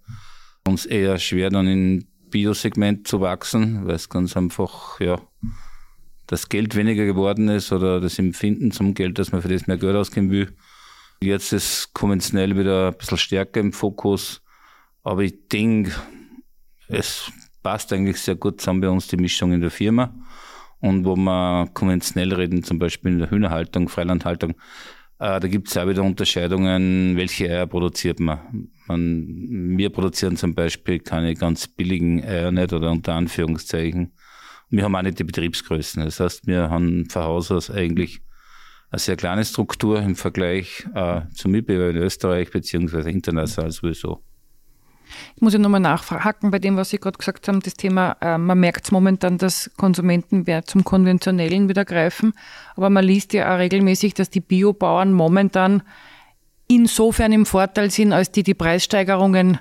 uns 0.66 0.86
eher 0.86 1.18
schwer 1.18 1.50
dann 1.50 1.66
im 1.66 2.06
Biosegment 2.30 3.06
zu 3.06 3.20
wachsen, 3.20 3.86
weil 3.86 3.94
es 3.94 4.08
ganz 4.08 4.36
einfach, 4.36 5.00
ja, 5.00 5.20
das 6.26 6.48
Geld 6.48 6.74
weniger 6.74 7.04
geworden 7.04 7.48
ist 7.48 7.72
oder 7.72 8.00
das 8.00 8.18
Empfinden 8.18 8.72
zum 8.72 8.94
Geld, 8.94 9.18
dass 9.18 9.32
man 9.32 9.42
für 9.42 9.48
das 9.48 9.66
mehr 9.66 9.76
Geld 9.76 9.94
ausgeben 9.94 10.30
will. 10.30 10.56
Jetzt 11.20 11.52
ist 11.52 11.94
konventionell 11.94 12.58
wieder 12.58 12.88
ein 12.88 12.98
bisschen 12.98 13.18
stärker 13.18 13.60
im 13.60 13.72
Fokus. 13.72 14.42
Aber 15.02 15.22
ich 15.22 15.48
denke, 15.48 15.92
es 16.88 17.30
passt 17.62 17.92
eigentlich 17.92 18.20
sehr 18.20 18.34
gut 18.34 18.60
zusammen 18.60 18.80
bei 18.80 18.88
uns 18.88 19.06
die 19.06 19.16
Mischung 19.16 19.52
in 19.52 19.60
der 19.60 19.70
Firma. 19.70 20.12
Und 20.80 21.04
wo 21.04 21.16
wir 21.16 21.68
konventionell 21.72 22.32
reden, 22.34 22.62
zum 22.62 22.78
Beispiel 22.78 23.12
in 23.12 23.18
der 23.18 23.30
Hühnerhaltung, 23.30 23.88
Freilandhaltung, 23.88 24.54
äh, 25.18 25.40
da 25.40 25.48
gibt 25.48 25.68
es 25.68 25.76
auch 25.76 25.88
wieder 25.88 26.02
Unterscheidungen, 26.02 27.16
welche 27.16 27.48
Eier 27.48 27.66
produziert 27.66 28.20
man. 28.20 28.68
man. 28.86 29.76
Wir 29.78 29.90
produzieren 29.90 30.36
zum 30.36 30.54
Beispiel 30.54 30.98
keine 30.98 31.34
ganz 31.34 31.66
billigen 31.66 32.22
Eier 32.22 32.52
nicht 32.52 32.72
oder 32.72 32.90
unter 32.90 33.14
Anführungszeichen. 33.14 34.12
Wir 34.68 34.84
haben 34.84 34.94
auch 34.94 35.02
nicht 35.02 35.18
die 35.18 35.24
Betriebsgrößen. 35.24 36.04
Das 36.04 36.20
heißt, 36.20 36.46
wir 36.46 36.70
haben 36.70 37.08
von 37.08 37.22
Haus 37.22 37.50
aus 37.50 37.70
eigentlich 37.70 38.20
eine 38.90 38.98
sehr 38.98 39.16
kleine 39.16 39.44
Struktur 39.44 40.00
im 40.00 40.16
Vergleich 40.16 40.86
äh, 40.94 41.22
zum 41.34 41.52
Mitbewerber 41.52 41.90
in 41.90 42.04
Österreich 42.04 42.50
beziehungsweise 42.50 43.10
international 43.10 43.70
sowieso. 43.70 44.22
Ich 45.34 45.42
muss 45.42 45.52
ja 45.52 45.58
nochmal 45.58 45.80
nachhaken 45.80 46.50
bei 46.50 46.58
dem, 46.58 46.76
was 46.76 46.90
Sie 46.90 46.98
gerade 46.98 47.18
gesagt 47.18 47.48
haben, 47.48 47.60
das 47.60 47.74
Thema, 47.74 48.16
äh, 48.20 48.38
man 48.38 48.58
merkt 48.58 48.84
es 48.84 48.90
momentan, 48.90 49.38
dass 49.38 49.70
Konsumenten 49.76 50.44
zum 50.66 50.84
Konventionellen 50.84 51.68
wieder 51.68 51.84
greifen, 51.84 52.32
aber 52.74 52.90
man 52.90 53.04
liest 53.04 53.32
ja 53.32 53.54
auch 53.54 53.58
regelmäßig, 53.58 54.14
dass 54.14 54.30
die 54.30 54.40
Biobauern 54.40 55.12
momentan 55.12 55.82
insofern 56.68 57.32
im 57.32 57.46
Vorteil 57.46 57.90
sind, 57.90 58.12
als 58.12 58.32
die 58.32 58.42
die 58.42 58.54
Preissteigerungen 58.54 59.58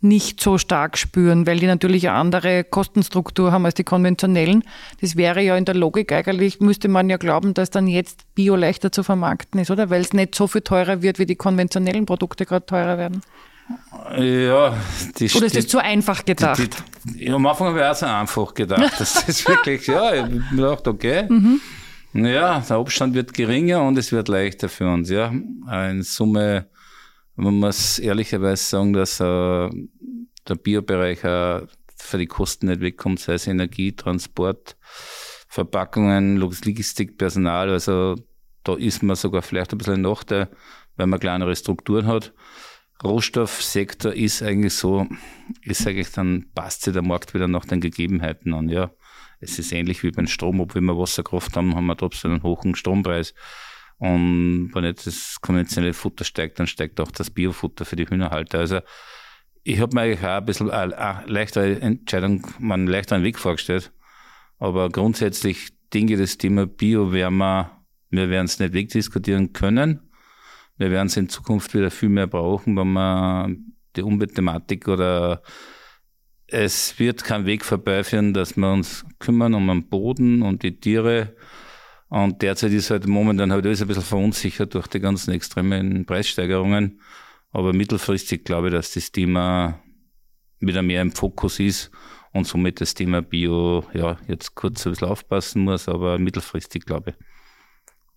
nicht 0.00 0.40
so 0.40 0.58
stark 0.58 0.98
spüren, 0.98 1.46
weil 1.46 1.58
die 1.58 1.66
natürlich 1.66 2.08
eine 2.08 2.18
andere 2.18 2.64
Kostenstruktur 2.64 3.50
haben 3.50 3.64
als 3.64 3.74
die 3.74 3.84
konventionellen. 3.84 4.62
Das 5.00 5.16
wäre 5.16 5.40
ja 5.40 5.56
in 5.56 5.64
der 5.64 5.74
Logik 5.74 6.12
eigentlich, 6.12 6.60
müsste 6.60 6.88
man 6.88 7.08
ja 7.08 7.16
glauben, 7.16 7.54
dass 7.54 7.70
dann 7.70 7.88
jetzt 7.88 8.34
Bio 8.34 8.56
leichter 8.56 8.92
zu 8.92 9.02
vermarkten 9.02 9.60
ist, 9.60 9.70
oder? 9.70 9.90
Weil 9.90 10.02
es 10.02 10.12
nicht 10.12 10.34
so 10.34 10.46
viel 10.46 10.60
teurer 10.60 11.02
wird, 11.02 11.18
wie 11.18 11.26
die 11.26 11.36
konventionellen 11.36 12.06
Produkte 12.06 12.44
gerade 12.44 12.66
teurer 12.66 12.98
werden. 12.98 13.22
Ja, 14.16 14.76
die 15.18 15.30
Oder 15.34 15.46
ist 15.46 15.56
das 15.56 15.66
zu 15.66 15.78
einfach 15.78 16.24
gedacht? 16.24 16.58
Die, 17.04 17.18
die, 17.18 17.30
am 17.30 17.44
Anfang 17.46 17.68
habe 17.68 17.80
ich 17.80 17.84
auch 17.84 17.94
so 17.94 18.06
einfach 18.06 18.54
gedacht. 18.54 18.92
Das 18.98 19.28
ist 19.28 19.48
wirklich, 19.48 19.86
ja, 19.86 20.14
ich 20.14 20.22
habe 20.22 20.34
mir 20.34 20.44
gedacht, 20.50 20.86
okay. 20.86 21.26
Mhm. 21.28 21.60
Ja, 22.12 22.60
der 22.60 22.76
Abstand 22.76 23.14
wird 23.14 23.34
geringer 23.34 23.82
und 23.82 23.98
es 23.98 24.12
wird 24.12 24.28
leichter 24.28 24.68
für 24.68 24.88
uns, 24.88 25.10
ja. 25.10 25.28
In 25.28 26.02
Summe, 26.02 26.66
man 27.34 27.54
muss 27.54 27.98
ehrlicherweise 27.98 28.64
sagen, 28.64 28.92
dass 28.92 29.20
äh, 29.20 29.68
der 30.48 30.54
Biobereich 30.54 31.24
äh, 31.24 31.66
für 31.96 32.18
die 32.18 32.26
Kosten 32.26 32.68
nicht 32.68 32.80
wegkommt, 32.80 33.20
sei 33.20 33.34
es 33.34 33.46
Energie, 33.46 33.92
Transport, 33.92 34.76
Verpackungen, 35.48 36.36
Logistik, 36.36 37.18
Personal. 37.18 37.70
Also 37.70 38.16
da 38.64 38.74
ist 38.74 39.02
man 39.02 39.16
sogar 39.16 39.42
vielleicht 39.42 39.72
ein 39.72 39.78
bisschen 39.78 39.94
ein 39.94 40.02
Nachteil, 40.02 40.48
weil 40.96 41.06
man 41.06 41.20
kleinere 41.20 41.56
Strukturen 41.56 42.06
hat. 42.06 42.32
Rohstoffsektor 43.04 44.12
ist 44.12 44.42
eigentlich 44.42 44.74
so, 44.74 45.06
ich 45.62 45.78
sage 45.78 46.00
ich, 46.00 46.10
dann 46.12 46.46
passt 46.54 46.82
sich 46.82 46.92
der 46.92 47.02
Markt 47.02 47.34
wieder 47.34 47.48
nach 47.48 47.64
den 47.64 47.80
Gegebenheiten 47.80 48.54
an. 48.54 48.68
Ja, 48.68 48.90
es 49.40 49.58
ist 49.58 49.72
ähnlich 49.72 50.02
wie 50.02 50.10
beim 50.10 50.26
Strom, 50.26 50.60
obwohl 50.60 50.82
wir 50.82 50.96
Wasserkraft 50.96 51.56
haben, 51.56 51.74
haben 51.74 51.86
wir 51.86 51.96
trotzdem 51.96 52.32
einen 52.32 52.42
hohen 52.42 52.74
Strompreis. 52.74 53.34
Und 53.98 54.70
wenn 54.74 54.84
jetzt 54.84 55.06
das 55.06 55.38
konventionelle 55.40 55.94
Futter 55.94 56.24
steigt, 56.24 56.58
dann 56.58 56.66
steigt 56.66 57.00
auch 57.00 57.10
das 57.10 57.30
Biofutter 57.30 57.84
für 57.84 57.96
die 57.96 58.06
Hühnerhalter. 58.06 58.58
Also 58.58 58.80
ich 59.62 59.80
habe 59.80 59.94
mir 59.94 60.02
eigentlich 60.02 60.24
auch 60.24 60.38
ein 60.38 60.44
bisschen 60.44 60.70
eine 60.70 61.24
leichtere 61.26 61.80
Entscheidung, 61.80 62.46
einen 62.60 62.86
leichteren 62.86 63.22
Weg 63.22 63.38
vorgestellt. 63.38 63.92
Aber 64.58 64.88
grundsätzlich 64.90 65.70
denke 65.92 66.14
ich, 66.14 66.20
das 66.20 66.38
Thema 66.38 66.66
Bio 66.66 67.12
werden 67.12 67.38
wir, 67.38 67.70
wir 68.10 68.30
werden 68.30 68.46
es 68.46 68.58
nicht 68.58 68.74
wegdiskutieren 68.74 69.52
können. 69.52 70.00
Wir 70.78 70.90
werden 70.90 71.06
es 71.06 71.16
in 71.16 71.28
Zukunft 71.28 71.74
wieder 71.74 71.90
viel 71.90 72.08
mehr 72.08 72.26
brauchen, 72.26 72.76
wenn 72.76 72.92
man 72.92 73.72
die 73.96 74.02
Umweltthematik 74.02 74.88
oder 74.88 75.42
es 76.48 76.98
wird 76.98 77.24
kein 77.24 77.46
Weg 77.46 77.64
vorbeiführen, 77.64 78.34
dass 78.34 78.56
wir 78.56 78.72
uns 78.72 79.04
kümmern 79.18 79.54
um 79.54 79.66
den 79.66 79.88
Boden 79.88 80.42
und 80.42 80.62
die 80.62 80.78
Tiere. 80.78 81.34
Und 82.08 82.42
derzeit 82.42 82.72
ist 82.72 82.90
halt 82.90 83.06
momentan 83.06 83.50
halt 83.52 83.66
alles 83.66 83.82
ein 83.82 83.88
bisschen 83.88 84.04
verunsichert 84.04 84.74
durch 84.74 84.86
die 84.86 85.00
ganzen 85.00 85.32
extremen 85.32 86.06
Preissteigerungen. 86.06 87.00
Aber 87.50 87.72
mittelfristig 87.72 88.44
glaube 88.44 88.68
ich, 88.68 88.74
dass 88.74 88.92
das 88.92 89.10
Thema 89.10 89.80
wieder 90.60 90.82
mehr 90.82 91.02
im 91.02 91.12
Fokus 91.12 91.58
ist 91.58 91.90
und 92.32 92.46
somit 92.46 92.80
das 92.80 92.94
Thema 92.94 93.22
Bio 93.22 93.84
ja 93.92 94.18
jetzt 94.28 94.54
kurz 94.54 94.86
ein 94.86 94.92
bisschen 94.92 95.08
aufpassen 95.08 95.62
muss, 95.64 95.88
aber 95.88 96.18
mittelfristig 96.18 96.84
glaube 96.84 97.10
ich, 97.10 97.16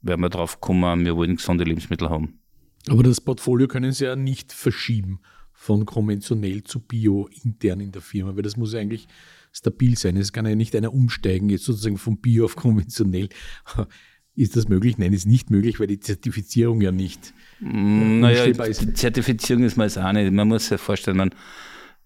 werden 0.01 0.21
wir 0.21 0.29
drauf 0.29 0.59
kommen, 0.61 1.05
wir 1.05 1.15
wollen 1.15 1.37
gesunde 1.37 1.63
Lebensmittel 1.63 2.09
haben. 2.09 2.38
Aber 2.87 3.03
das 3.03 3.21
Portfolio 3.21 3.67
können 3.67 3.91
Sie 3.91 4.05
ja 4.05 4.15
nicht 4.15 4.53
verschieben 4.53 5.19
von 5.51 5.85
konventionell 5.85 6.63
zu 6.63 6.79
Bio 6.79 7.27
intern 7.43 7.81
in 7.81 7.91
der 7.91 8.01
Firma, 8.01 8.35
weil 8.35 8.43
das 8.43 8.55
muss 8.55 8.73
ja 8.73 8.79
eigentlich 8.79 9.07
stabil 9.51 9.97
sein. 9.97 10.15
Es 10.15 10.31
kann 10.31 10.45
ja 10.45 10.55
nicht 10.55 10.75
einer 10.75 10.93
umsteigen, 10.93 11.49
jetzt 11.49 11.65
sozusagen 11.65 11.97
von 11.97 12.21
Bio 12.21 12.45
auf 12.45 12.55
konventionell. 12.55 13.29
Ist 14.35 14.55
das 14.55 14.69
möglich? 14.69 14.97
Nein, 14.97 15.11
ist 15.11 15.25
nicht 15.25 15.49
möglich, 15.49 15.81
weil 15.81 15.87
die 15.87 15.99
Zertifizierung 15.99 16.79
ja 16.79 16.93
nicht 16.93 17.33
mm, 17.59 18.21
naja, 18.21 18.45
ist. 18.45 18.81
Die 18.81 18.93
Zertifizierung 18.93 19.63
ist 19.63 19.77
es 19.77 19.97
auch 19.97 20.13
nicht. 20.13 20.31
Man 20.31 20.47
muss 20.47 20.69
sich 20.69 20.79
vorstellen, 20.79 21.17
man, 21.17 21.31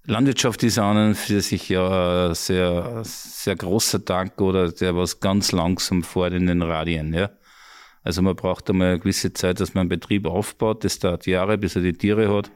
Landwirtschaft 0.06 0.64
ist 0.64 0.80
an 0.80 1.10
und 1.10 1.16
für 1.16 1.42
sich 1.42 1.70
ja 1.70 2.30
ein 2.30 2.34
sehr, 2.34 3.04
sehr 3.06 3.56
großer 3.56 4.04
Tank 4.04 4.42
oder 4.42 4.72
der 4.72 4.96
was 4.96 5.20
ganz 5.20 5.52
langsam 5.52 6.02
fährt 6.02 6.34
in 6.34 6.48
den 6.48 6.64
Radien. 6.64 7.14
Ja. 7.14 7.30
Also 8.04 8.22
man 8.22 8.36
braucht 8.36 8.70
einmal 8.70 8.90
eine 8.90 9.00
gewisse 9.00 9.34
Zeit, 9.34 9.60
dass 9.60 9.74
man 9.74 9.82
einen 9.82 9.90
Betrieb 9.90 10.26
aufbaut. 10.26 10.84
Das 10.84 11.00
dauert 11.00 11.26
Jahre, 11.26 11.58
bis 11.58 11.76
er 11.76 11.82
die 11.82 11.94
Tiere 11.94 12.34
hat. 12.34 12.52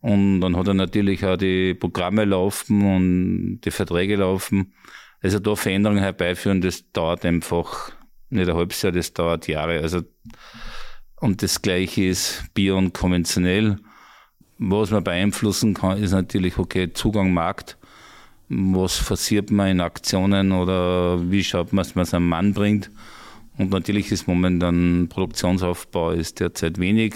Und 0.00 0.40
dann 0.40 0.56
hat 0.56 0.68
er 0.68 0.74
natürlich 0.74 1.24
auch 1.24 1.36
die 1.36 1.74
Programme 1.74 2.24
laufen 2.24 2.94
und 2.94 3.60
die 3.62 3.70
Verträge 3.70 4.16
laufen. 4.16 4.74
Also 5.20 5.38
da 5.38 5.56
Veränderungen 5.56 6.02
herbeiführen, 6.02 6.60
das 6.60 6.90
dauert 6.92 7.24
einfach 7.24 7.92
nicht 8.30 8.48
ein 8.48 8.56
halbes 8.56 8.82
Jahr, 8.82 8.92
das 8.92 9.12
dauert 9.12 9.48
Jahre. 9.48 9.80
Also, 9.80 10.02
und 11.20 11.42
das 11.42 11.62
Gleiche 11.62 12.04
ist 12.04 12.44
Bio 12.54 12.76
und 12.76 12.92
konventionell. 12.92 13.78
Was 14.58 14.90
man 14.90 15.04
beeinflussen 15.04 15.74
kann, 15.74 16.02
ist 16.02 16.12
natürlich, 16.12 16.58
okay, 16.58 16.92
Zugang 16.92 17.32
Markt. 17.32 17.78
Was 18.48 18.96
forciert 18.96 19.50
man 19.50 19.68
in 19.68 19.80
Aktionen 19.80 20.52
oder 20.52 21.30
wie 21.30 21.42
schaut 21.42 21.72
man, 21.72 21.84
dass 21.84 21.94
man 21.94 22.04
es 22.04 22.14
am 22.14 22.28
Mann 22.28 22.54
bringt? 22.54 22.90
Und 23.58 23.70
natürlich 23.70 24.12
ist 24.12 24.28
momentan 24.28 25.08
Produktionsaufbau 25.08 26.10
ist 26.10 26.40
derzeit 26.40 26.78
wenig. 26.78 27.14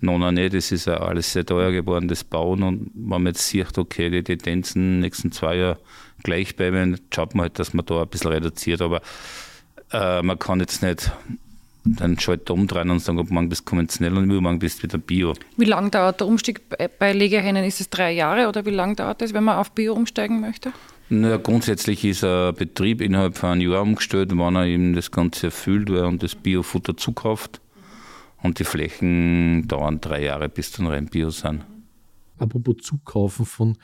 Noch 0.00 0.30
nicht, 0.30 0.52
es 0.52 0.72
ist 0.72 0.86
ja 0.86 0.98
alles 0.98 1.32
sehr 1.32 1.46
teuer 1.46 1.72
geworden, 1.72 2.08
das 2.08 2.22
Bauen. 2.22 2.62
Und 2.62 2.90
wenn 2.94 3.22
man 3.22 3.26
jetzt 3.26 3.48
sieht, 3.48 3.78
okay, 3.78 4.10
die 4.10 4.22
Tendenzen 4.22 5.00
nächsten 5.00 5.32
zwei 5.32 5.56
Jahren 5.56 5.78
gleich 6.22 6.54
bleiben, 6.54 7.00
schaut 7.14 7.34
man 7.34 7.44
halt, 7.44 7.58
dass 7.58 7.72
man 7.72 7.86
da 7.86 8.02
ein 8.02 8.08
bisschen 8.08 8.32
reduziert. 8.32 8.82
Aber 8.82 9.00
äh, 9.92 10.20
man 10.22 10.38
kann 10.38 10.60
jetzt 10.60 10.82
nicht 10.82 11.10
dann 11.86 12.18
Schalter 12.18 12.52
umdrehen 12.52 12.90
und 12.90 12.98
sagen, 12.98 13.18
ob 13.18 13.30
man 13.30 13.48
bist 13.48 13.64
konventionell 13.64 14.16
und 14.16 14.24
übermorgen 14.24 14.58
bist 14.58 14.82
wieder 14.82 14.98
Bio. 14.98 15.34
Wie 15.56 15.64
lange 15.64 15.90
dauert 15.90 16.20
der 16.20 16.26
Umstieg 16.26 16.60
bei 16.98 17.12
Legehennen? 17.12 17.64
Ist 17.64 17.80
es 17.80 17.88
drei 17.88 18.12
Jahre 18.12 18.48
oder 18.48 18.66
wie 18.66 18.70
lange 18.70 18.96
dauert 18.96 19.22
es, 19.22 19.32
wenn 19.32 19.44
man 19.44 19.56
auf 19.56 19.70
Bio 19.70 19.94
umsteigen 19.94 20.40
möchte? 20.40 20.72
Na, 21.08 21.36
grundsätzlich 21.36 22.04
ist 22.04 22.24
ein 22.24 22.54
Betrieb 22.54 23.00
innerhalb 23.00 23.36
von 23.36 23.50
einem 23.50 23.70
Jahr 23.70 23.82
umgestellt, 23.82 24.32
wenn 24.32 24.56
er 24.56 24.66
eben 24.66 24.92
das 24.92 25.12
Ganze 25.12 25.46
erfüllt 25.46 25.88
und 25.88 26.22
das 26.22 26.34
Biofutter 26.34 26.96
zukauft. 26.96 27.60
Und 28.42 28.58
die 28.58 28.64
Flächen 28.64 29.68
dauern 29.68 30.00
drei 30.00 30.24
Jahre, 30.24 30.48
bis 30.48 30.72
dann 30.72 30.86
rein 30.88 31.06
Bio 31.06 31.30
sind. 31.30 31.64
Apropos 32.38 32.76
Zukaufen 32.82 33.46
von, 33.46 33.78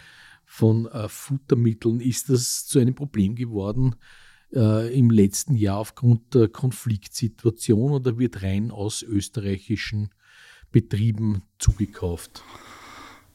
von 0.44 0.86
äh, 0.86 1.08
Futtermitteln, 1.08 2.00
ist 2.00 2.28
das 2.28 2.66
zu 2.66 2.80
einem 2.80 2.94
Problem 2.94 3.34
geworden 3.34 3.94
äh, 4.52 4.92
im 4.96 5.10
letzten 5.10 5.54
Jahr 5.54 5.78
aufgrund 5.78 6.34
der 6.34 6.48
Konfliktsituation 6.48 7.92
oder 7.92 8.18
wird 8.18 8.42
rein 8.42 8.70
aus 8.70 9.02
österreichischen 9.02 10.10
Betrieben 10.70 11.42
zugekauft? 11.58 12.42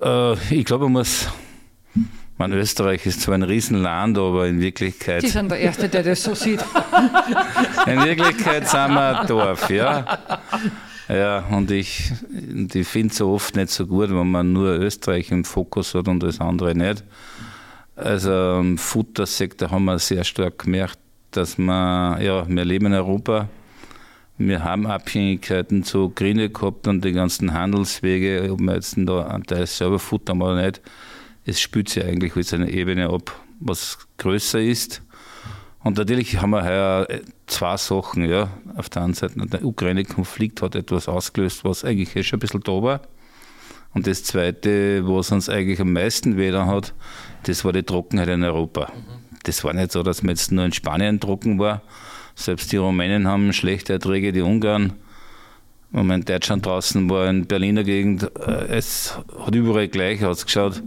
Äh, 0.01 0.33
ich 0.53 0.65
glaube, 0.65 0.85
man 0.85 0.93
muss 0.93 1.27
man, 2.37 2.53
Österreich 2.53 3.05
ist 3.05 3.21
zwar 3.21 3.35
ein 3.35 3.43
Riesenland, 3.43 4.17
aber 4.17 4.47
in 4.47 4.59
Wirklichkeit. 4.59 5.21
Sie 5.21 5.29
sind 5.29 5.49
der 5.49 5.59
Erste, 5.59 5.89
der 5.89 6.03
das 6.03 6.23
so 6.23 6.35
sieht. 6.35 6.63
in 7.87 8.03
Wirklichkeit 8.03 8.67
sind 8.67 8.93
wir 8.93 9.21
ein 9.21 9.27
Dorf, 9.27 9.69
ja. 9.69 10.19
Ja, 11.09 11.39
und 11.51 11.71
ich, 11.71 12.11
ich 12.73 12.87
finde 12.87 13.11
es 13.11 13.17
so 13.17 13.31
oft 13.31 13.55
nicht 13.55 13.69
so 13.69 13.87
gut, 13.87 14.09
wenn 14.09 14.29
man 14.29 14.51
nur 14.51 14.73
Österreich 14.73 15.31
im 15.31 15.45
Fokus 15.45 15.95
hat 15.95 16.07
und 16.07 16.21
das 16.21 16.41
andere 16.41 16.75
nicht. 16.75 17.03
Also 17.95 18.59
im 18.59 18.77
Futtersektor 18.77 19.71
haben 19.71 19.85
wir 19.85 19.97
sehr 19.99 20.23
stark 20.23 20.59
gemerkt, 20.59 20.99
dass 21.31 21.57
wir, 21.57 22.19
ja, 22.21 22.47
wir 22.47 22.65
leben 22.65 22.87
in 22.87 22.93
Europa, 22.93 23.47
wir 24.37 24.63
haben 24.63 24.85
Abhängigkeiten 24.85 25.83
zu 25.83 26.05
Ukraine 26.05 26.49
gehabt 26.49 26.87
und 26.87 27.03
die 27.03 27.13
ganzen 27.13 27.53
Handelswege, 27.53 28.51
ob 28.51 28.59
wir 28.59 28.75
jetzt 28.75 28.95
da 28.97 29.25
einen 29.27 29.43
Teil 29.43 29.65
selber 29.65 29.97
futtern 29.97 30.41
oder 30.41 30.61
nicht 30.61 30.81
es 31.47 31.61
spült 31.61 31.89
sich 31.89 32.03
eigentlich 32.03 32.35
auf 32.35 32.53
eine 32.53 32.69
Ebene 32.69 33.09
ab, 33.09 33.33
was 33.59 33.97
größer 34.17 34.59
ist. 34.59 35.01
Und 35.81 35.97
natürlich 35.97 36.41
haben 36.41 36.49
wir 36.49 36.63
heuer 36.63 37.05
äh, 37.09 37.21
zwei 37.47 37.77
Sachen. 37.77 38.29
Ja. 38.29 38.49
Auf 38.75 38.89
der 38.89 39.03
einen 39.03 39.13
Seite, 39.13 39.35
der 39.47 39.63
Ukraine-Konflikt 39.63 40.61
hat 40.61 40.75
etwas 40.75 41.07
ausgelöst, 41.07 41.63
was 41.63 41.85
eigentlich 41.85 42.15
eh 42.17 42.23
schon 42.23 42.37
ein 42.37 42.41
bisschen 42.41 42.61
da 42.61 42.83
war. 42.83 43.01
Und 43.93 44.05
das 44.07 44.25
Zweite, 44.25 45.07
was 45.07 45.31
uns 45.31 45.47
eigentlich 45.47 45.79
am 45.79 45.93
meisten 45.93 46.37
weh 46.37 46.51
hat, 46.51 46.93
das 47.43 47.63
war 47.63 47.71
die 47.71 47.83
Trockenheit 47.83 48.27
in 48.27 48.43
Europa. 48.43 48.91
Das 49.43 49.63
war 49.63 49.73
nicht 49.73 49.93
so, 49.93 50.03
dass 50.03 50.23
man 50.23 50.35
jetzt 50.35 50.51
nur 50.51 50.65
in 50.65 50.73
Spanien 50.73 51.21
trocken 51.21 51.57
war. 51.59 51.81
Selbst 52.35 52.73
die 52.73 52.77
Rumänen 52.77 53.25
haben 53.25 53.53
schlechte 53.53 53.93
Erträge, 53.93 54.33
die 54.33 54.41
Ungarn. 54.41 54.93
Wenn 55.91 56.07
man 56.07 56.19
in 56.19 56.25
Deutschland 56.25 56.65
draußen 56.65 57.09
war, 57.09 57.29
in 57.29 57.47
Berliner 57.47 57.85
Gegend, 57.85 58.23
äh, 58.37 58.67
es 58.67 59.17
hat 59.39 59.55
überall 59.55 59.87
gleich 59.87 60.25
ausgeschaut. 60.25 60.83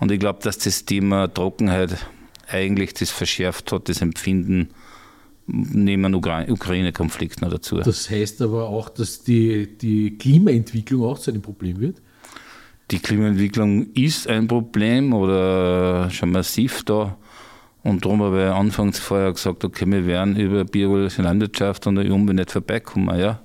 Und 0.00 0.12
ich 0.12 0.20
glaube, 0.20 0.40
dass 0.42 0.58
das 0.58 0.84
Thema 0.84 1.32
Trockenheit 1.32 1.96
eigentlich 2.48 2.94
das 2.94 3.10
verschärft 3.10 3.72
hat, 3.72 3.88
das 3.88 4.00
Empfinden 4.00 4.70
neben 5.46 6.02
dem 6.02 6.14
Ukraine-Konflikt 6.14 7.40
noch 7.40 7.50
dazu. 7.50 7.78
Das 7.78 8.10
heißt 8.10 8.42
aber 8.42 8.68
auch, 8.68 8.90
dass 8.90 9.22
die, 9.22 9.78
die 9.78 10.16
Klimaentwicklung 10.18 11.04
auch 11.04 11.18
zu 11.18 11.30
einem 11.30 11.42
Problem 11.42 11.80
wird? 11.80 12.02
Die 12.90 12.98
Klimaentwicklung 12.98 13.92
ist 13.92 14.28
ein 14.28 14.46
Problem 14.46 15.12
oder 15.12 16.10
schon 16.10 16.32
massiv 16.32 16.84
da. 16.84 17.16
Und 17.82 18.04
darum 18.04 18.22
habe 18.22 18.46
ich 18.46 18.52
anfangs 18.52 18.98
vorher 18.98 19.32
gesagt, 19.32 19.64
okay, 19.64 19.86
wir 19.86 20.06
werden 20.06 20.36
über 20.36 20.64
biologische 20.64 21.22
Landwirtschaft 21.22 21.86
und 21.86 21.96
die 21.96 22.10
Umwelt 22.10 22.36
nicht 22.36 22.50
vorbeikommen. 22.50 23.18
Ja. 23.18 23.40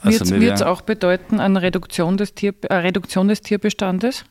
Also 0.00 0.38
wird 0.40 0.54
es 0.54 0.62
auch 0.62 0.82
bedeuten, 0.82 1.40
eine 1.40 1.62
Reduktion 1.62 2.16
des, 2.16 2.34
Tier, 2.34 2.54
eine 2.68 2.82
Reduktion 2.82 3.28
des 3.28 3.40
Tierbestandes? 3.40 4.24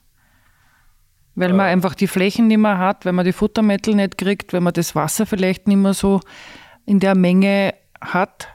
Weil 1.36 1.52
man 1.52 1.68
einfach 1.68 1.96
die 1.96 2.08
Flächen 2.08 2.48
nicht 2.48 2.58
mehr 2.58 2.78
hat, 2.78 3.04
wenn 3.04 3.16
man 3.16 3.26
die 3.26 3.34
Futtermittel 3.34 3.94
nicht 3.96 4.18
kriegt, 4.18 4.54
wenn 4.54 4.64
man 4.64 4.74
das 4.74 4.96
Wasser 4.96 5.26
vielleicht 5.26 5.68
nicht 5.68 5.78
mehr 5.78 5.94
so 5.94 6.22
in 6.86 7.00
der 7.00 7.16
Menge 7.16 7.74
hat. 8.00 8.48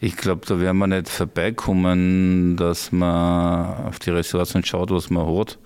Ich 0.00 0.16
glaube, 0.16 0.46
da 0.46 0.58
werden 0.60 0.78
wir 0.78 0.86
nicht 0.86 1.08
vorbeikommen, 1.08 2.56
dass 2.56 2.92
man 2.92 3.86
auf 3.86 3.98
die 3.98 4.10
Ressourcen 4.10 4.64
schaut, 4.64 4.90
was 4.90 5.10
man 5.10 5.26
hat. 5.38 5.58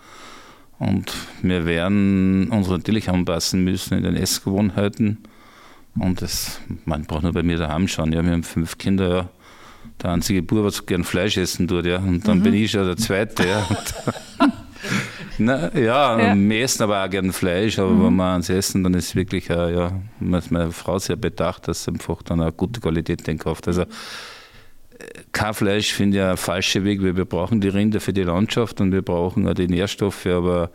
Und 0.79 1.13
wir 1.43 1.67
werden 1.67 2.49
uns 2.51 2.69
natürlich 2.69 3.11
anpassen 3.11 3.63
müssen 3.63 3.99
in 3.99 4.05
den 4.05 4.17
Essgewohnheiten. 4.17 5.19
Und 5.99 6.23
das, 6.23 6.61
man 6.85 7.05
braucht 7.05 7.23
nur 7.23 7.33
bei 7.33 7.43
mir 7.43 7.59
daheim 7.59 7.87
schauen. 7.87 8.13
Ja, 8.13 8.25
wir 8.25 8.33
haben 8.33 8.43
fünf 8.43 8.79
Kinder, 8.79 9.09
ja. 9.09 9.29
Der 10.03 10.13
einzige 10.13 10.43
Bub, 10.43 10.65
was 10.65 10.87
gern 10.87 11.05
Fleisch 11.05 11.37
essen 11.37 11.69
tut, 11.69 11.85
ja. 11.85 11.99
Und 11.99 12.27
dann 12.27 12.39
mhm. 12.39 12.43
bin 12.45 12.55
ich 12.55 12.71
schon 12.71 12.87
der 12.87 12.97
Zweite, 12.97 13.47
ja. 13.47 13.69
Na, 15.41 15.75
ja, 15.75 16.21
ja. 16.21 16.35
wir 16.37 16.61
essen 16.61 16.83
aber 16.83 17.05
auch 17.05 17.11
gerne 17.11 17.33
Fleisch, 17.33 17.79
aber 17.79 17.91
mhm. 17.91 18.05
wenn 18.05 18.17
wir 18.17 18.25
ans 18.25 18.51
Essen, 18.51 18.85
dann 18.85 18.95
ist 18.95 19.17
wirklich, 19.17 19.49
äh, 19.49 19.75
ja, 19.75 19.93
meine 20.21 20.71
Frau 20.71 20.99
sehr 20.99 21.17
bedacht, 21.17 21.67
dass 21.67 21.85
sie 21.85 21.93
einfach 21.93 22.23
dann 22.23 22.41
eine 22.41 22.53
gute 22.53 22.81
Qualität 22.81 23.27
den 23.27 23.39
kauft. 23.39 23.67
Also 23.67 23.85
kein 25.33 25.55
Fleisch 25.55 25.93
finde 25.93 26.19
ich 26.19 26.23
ein 26.23 26.37
falscher 26.37 26.85
Weg, 26.85 27.03
weil 27.03 27.17
wir 27.17 27.25
brauchen 27.25 27.61
die 27.61 27.69
Rinder 27.69 28.01
für 28.01 28.13
die 28.13 28.23
Landschaft 28.23 28.81
und 28.81 28.93
wir 28.93 29.03
brauchen 29.03 29.49
auch 29.49 29.55
die 29.55 29.67
Nährstoffe, 29.67 30.27
aber 30.27 30.71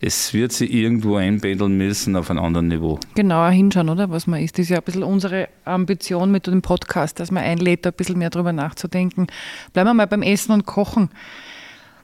es 0.00 0.32
wird 0.32 0.52
sie 0.52 0.66
irgendwo 0.66 1.16
einpendeln 1.16 1.76
müssen 1.76 2.14
auf 2.14 2.30
einem 2.30 2.40
anderen 2.40 2.68
Niveau. 2.68 3.00
Genauer 3.14 3.50
hinschauen, 3.50 3.88
oder? 3.88 4.10
Was 4.10 4.26
man 4.26 4.40
isst. 4.40 4.58
Das 4.58 4.64
ist 4.64 4.70
ja 4.70 4.76
ein 4.76 4.84
bisschen 4.84 5.02
unsere 5.02 5.48
Ambition 5.64 6.30
mit 6.30 6.46
dem 6.46 6.62
Podcast, 6.62 7.18
dass 7.18 7.30
man 7.30 7.42
einlädt, 7.42 7.86
ein 7.86 7.92
bisschen 7.94 8.18
mehr 8.18 8.30
darüber 8.30 8.52
nachzudenken. 8.52 9.26
Bleiben 9.72 9.88
wir 9.88 9.94
mal 9.94 10.06
beim 10.06 10.22
Essen 10.22 10.52
und 10.52 10.66
Kochen. 10.66 11.10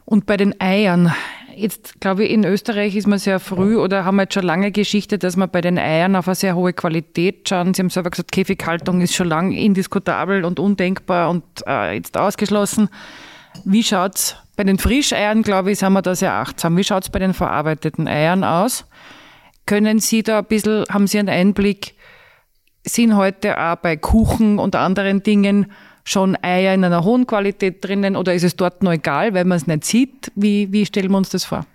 Und 0.06 0.26
bei 0.26 0.36
den 0.36 0.60
Eiern. 0.60 1.12
Jetzt 1.56 2.00
glaube 2.00 2.24
ich, 2.24 2.30
in 2.30 2.44
Österreich 2.44 2.96
ist 2.96 3.06
man 3.06 3.18
sehr 3.18 3.40
früh 3.40 3.76
oder 3.76 4.04
haben 4.04 4.16
wir 4.16 4.22
jetzt 4.22 4.34
schon 4.34 4.44
lange 4.44 4.72
Geschichte, 4.72 5.18
dass 5.18 5.36
man 5.36 5.50
bei 5.50 5.60
den 5.60 5.78
Eiern 5.78 6.16
auf 6.16 6.28
eine 6.28 6.34
sehr 6.34 6.56
hohe 6.56 6.72
Qualität 6.72 7.48
schauen. 7.48 7.74
Sie 7.74 7.82
haben 7.82 7.90
selber 7.90 8.10
gesagt, 8.10 8.32
Käfighaltung 8.32 9.00
ist 9.00 9.14
schon 9.14 9.28
lange 9.28 9.58
indiskutabel 9.58 10.44
und 10.44 10.58
undenkbar 10.58 11.30
und 11.30 11.44
äh, 11.66 11.94
jetzt 11.94 12.16
ausgeschlossen. 12.16 12.88
Wie 13.64 13.82
schaut 13.82 14.16
es 14.16 14.36
bei 14.56 14.64
den 14.64 14.78
Frischeiern, 14.78 15.42
glaube 15.42 15.72
ich, 15.72 15.78
sind 15.78 15.92
wir 15.92 16.02
da 16.02 16.14
sehr 16.14 16.32
achtsam. 16.32 16.76
Wie 16.76 16.84
schaut 16.84 17.04
es 17.04 17.10
bei 17.10 17.18
den 17.18 17.34
verarbeiteten 17.34 18.08
Eiern 18.08 18.44
aus? 18.44 18.86
Können 19.66 19.98
Sie 19.98 20.22
da 20.22 20.40
ein 20.40 20.44
bisschen, 20.44 20.84
haben 20.90 21.06
Sie 21.06 21.18
einen 21.18 21.28
Einblick, 21.28 21.94
sind 22.84 23.16
heute 23.16 23.58
auch 23.58 23.76
bei 23.76 23.96
Kuchen 23.96 24.58
und 24.58 24.76
anderen 24.76 25.22
Dingen 25.22 25.72
schon 26.04 26.36
Eier 26.42 26.74
in 26.74 26.84
einer 26.84 27.02
hohen 27.02 27.26
Qualität 27.26 27.84
drinnen 27.84 28.14
oder 28.14 28.34
ist 28.34 28.44
es 28.44 28.56
dort 28.56 28.82
noch 28.82 28.92
egal, 28.92 29.34
weil 29.34 29.44
man 29.44 29.56
es 29.56 29.66
nicht 29.66 29.84
sieht? 29.84 30.30
Wie, 30.34 30.70
wie 30.70 30.86
stellen 30.86 31.10
wir 31.10 31.18
uns 31.18 31.30
das 31.30 31.44
vor? 31.44 31.66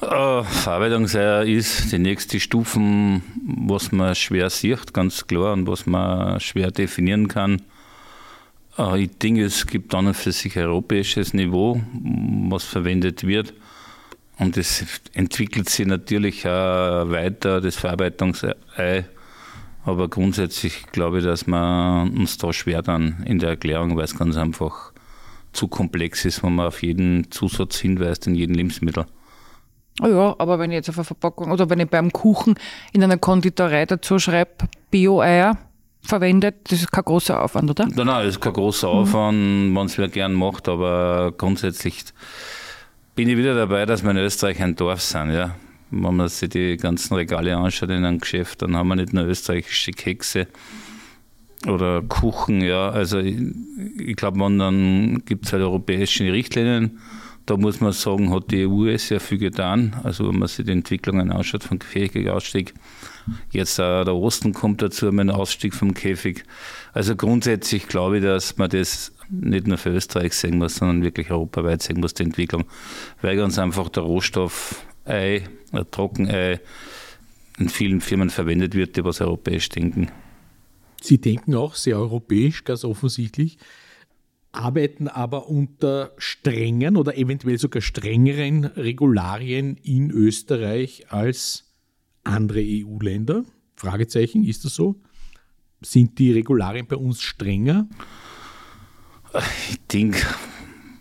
Äh, 0.00 0.42
Verarbeitungseier 0.42 1.44
ist 1.44 1.92
die 1.92 1.98
nächste 1.98 2.40
Stufe, 2.40 2.80
was 3.44 3.92
man 3.92 4.14
schwer 4.14 4.50
sieht, 4.50 4.92
ganz 4.92 5.26
klar, 5.26 5.52
und 5.52 5.66
was 5.66 5.86
man 5.86 6.40
schwer 6.40 6.70
definieren 6.70 7.28
kann. 7.28 7.62
Äh, 8.78 9.04
ich 9.04 9.18
denke, 9.18 9.44
es 9.44 9.66
gibt 9.66 9.92
dann 9.92 10.06
und 10.06 10.14
für 10.14 10.32
sich 10.32 10.56
europäisches 10.56 11.32
Niveau, 11.32 11.80
was 12.48 12.64
verwendet 12.64 13.26
wird. 13.26 13.54
Und 14.38 14.56
es 14.56 14.84
entwickelt 15.14 15.68
sich 15.68 15.86
natürlich 15.86 16.46
auch 16.46 17.08
weiter, 17.08 17.60
das 17.60 17.76
Verarbeitungsei 17.76 19.04
aber 19.84 20.08
grundsätzlich 20.08 20.86
glaube 20.92 21.18
ich, 21.18 21.24
dass 21.24 21.46
wir 21.46 22.08
uns 22.14 22.38
da 22.38 22.52
schwer 22.52 22.82
dann 22.82 23.22
in 23.26 23.38
der 23.38 23.50
Erklärung, 23.50 23.96
weil 23.96 24.04
es 24.04 24.16
ganz 24.16 24.36
einfach 24.36 24.92
zu 25.52 25.68
komplex 25.68 26.24
ist, 26.24 26.42
wenn 26.42 26.54
man 26.54 26.66
auf 26.66 26.82
jeden 26.82 27.30
Zusatz 27.30 27.78
hinweist, 27.78 28.26
in 28.26 28.34
jedem 28.34 28.56
Lebensmittel. 28.56 29.06
Oh 30.02 30.08
ja, 30.08 30.34
aber 30.38 30.58
wenn 30.58 30.72
ich 30.72 30.76
jetzt 30.76 30.88
auf 30.88 30.98
eine 30.98 31.04
Verpackung 31.04 31.52
oder 31.52 31.70
wenn 31.70 31.78
ich 31.78 31.88
beim 31.88 32.12
Kuchen 32.12 32.54
in 32.92 33.04
einer 33.04 33.18
Konditorei 33.18 33.86
dazu 33.86 34.18
schreibe, 34.18 34.68
Bio-Eier, 34.90 35.56
verwendet, 36.02 36.56
das 36.70 36.80
ist 36.80 36.92
kein 36.92 37.04
großer 37.04 37.42
Aufwand, 37.42 37.70
oder? 37.70 37.86
Nein, 37.86 38.06
nein, 38.06 38.26
das 38.26 38.34
ist 38.34 38.40
kein 38.40 38.52
großer 38.52 38.88
Aufwand, 38.88 39.38
mhm. 39.38 39.76
wenn 39.76 39.86
es 39.86 39.96
wer 39.96 40.08
gern 40.08 40.34
macht, 40.34 40.68
aber 40.68 41.32
grundsätzlich 41.36 42.04
bin 43.14 43.28
ich 43.28 43.36
wieder 43.36 43.54
dabei, 43.54 43.86
dass 43.86 44.02
wir 44.02 44.10
in 44.10 44.18
Österreich 44.18 44.60
ein 44.62 44.76
Dorf 44.76 45.00
sind, 45.00 45.30
ja. 45.30 45.54
Wenn 45.90 46.16
man 46.16 46.28
sich 46.28 46.48
die 46.48 46.76
ganzen 46.76 47.14
Regale 47.14 47.56
anschaut 47.56 47.90
in 47.90 48.04
einem 48.04 48.18
Geschäft, 48.18 48.62
dann 48.62 48.76
haben 48.76 48.88
wir 48.88 48.96
nicht 48.96 49.12
nur 49.12 49.24
österreichische 49.24 49.92
Kekse 49.92 50.48
oder 51.66 52.02
Kuchen, 52.02 52.60
ja. 52.60 52.90
Also 52.90 53.18
ich, 53.18 53.36
ich 53.98 54.16
glaube, 54.16 54.38
dann 54.38 55.22
gibt 55.24 55.46
es 55.46 55.52
halt 55.52 55.62
europäische 55.62 56.32
Richtlinien. 56.32 56.98
Da 57.46 57.58
muss 57.58 57.80
man 57.80 57.92
sagen, 57.92 58.32
hat 58.32 58.50
die 58.50 58.66
EU 58.66 58.96
sehr 58.96 59.20
viel 59.20 59.38
getan. 59.38 59.96
Also 60.02 60.28
wenn 60.28 60.38
man 60.38 60.48
sich 60.48 60.64
die 60.64 60.72
Entwicklungen 60.72 61.30
anschaut 61.30 61.64
vom 61.64 61.78
Käfigausstieg, 61.78 62.72
jetzt 63.50 63.78
auch 63.78 64.04
der 64.04 64.14
Osten 64.14 64.54
kommt 64.54 64.80
dazu 64.80 65.06
dem 65.06 65.30
Ausstieg 65.30 65.74
vom 65.74 65.92
Käfig. 65.92 66.44
Also 66.94 67.16
grundsätzlich 67.16 67.86
glaube 67.86 68.18
ich, 68.18 68.24
dass 68.24 68.56
man 68.56 68.70
das 68.70 69.12
nicht 69.28 69.66
nur 69.66 69.76
für 69.76 69.90
Österreich 69.90 70.32
sehen 70.34 70.58
muss, 70.58 70.76
sondern 70.76 71.02
wirklich 71.02 71.30
europaweit 71.30 71.82
sehen 71.82 72.00
muss, 72.00 72.14
die 72.14 72.22
Entwicklung. 72.22 72.64
Weil 73.20 73.36
ganz 73.36 73.58
einfach 73.58 73.90
der 73.90 74.04
Rohstoff 74.04 74.82
Ei, 75.04 75.42
ein 75.72 75.90
Trockenei 75.90 76.60
in 77.58 77.68
vielen 77.68 78.00
Firmen 78.00 78.30
verwendet 78.30 78.74
wird, 78.74 78.96
die 78.96 79.04
was 79.04 79.20
europäisch 79.20 79.68
denken. 79.68 80.10
Sie 81.00 81.20
denken 81.20 81.54
auch 81.54 81.74
sehr 81.74 81.98
europäisch, 81.98 82.64
ganz 82.64 82.84
offensichtlich, 82.84 83.58
arbeiten 84.52 85.08
aber 85.08 85.48
unter 85.48 86.12
strengen 86.16 86.96
oder 86.96 87.16
eventuell 87.18 87.58
sogar 87.58 87.82
strengeren 87.82 88.64
Regularien 88.64 89.76
in 89.82 90.10
Österreich 90.10 91.12
als 91.12 91.74
andere 92.22 92.60
EU-Länder? 92.60 93.44
Fragezeichen, 93.76 94.44
ist 94.44 94.64
das 94.64 94.74
so? 94.74 94.96
Sind 95.82 96.18
die 96.18 96.32
Regularien 96.32 96.86
bei 96.86 96.96
uns 96.96 97.20
strenger? 97.20 97.86
Ich 99.68 99.80
denke, 99.92 100.24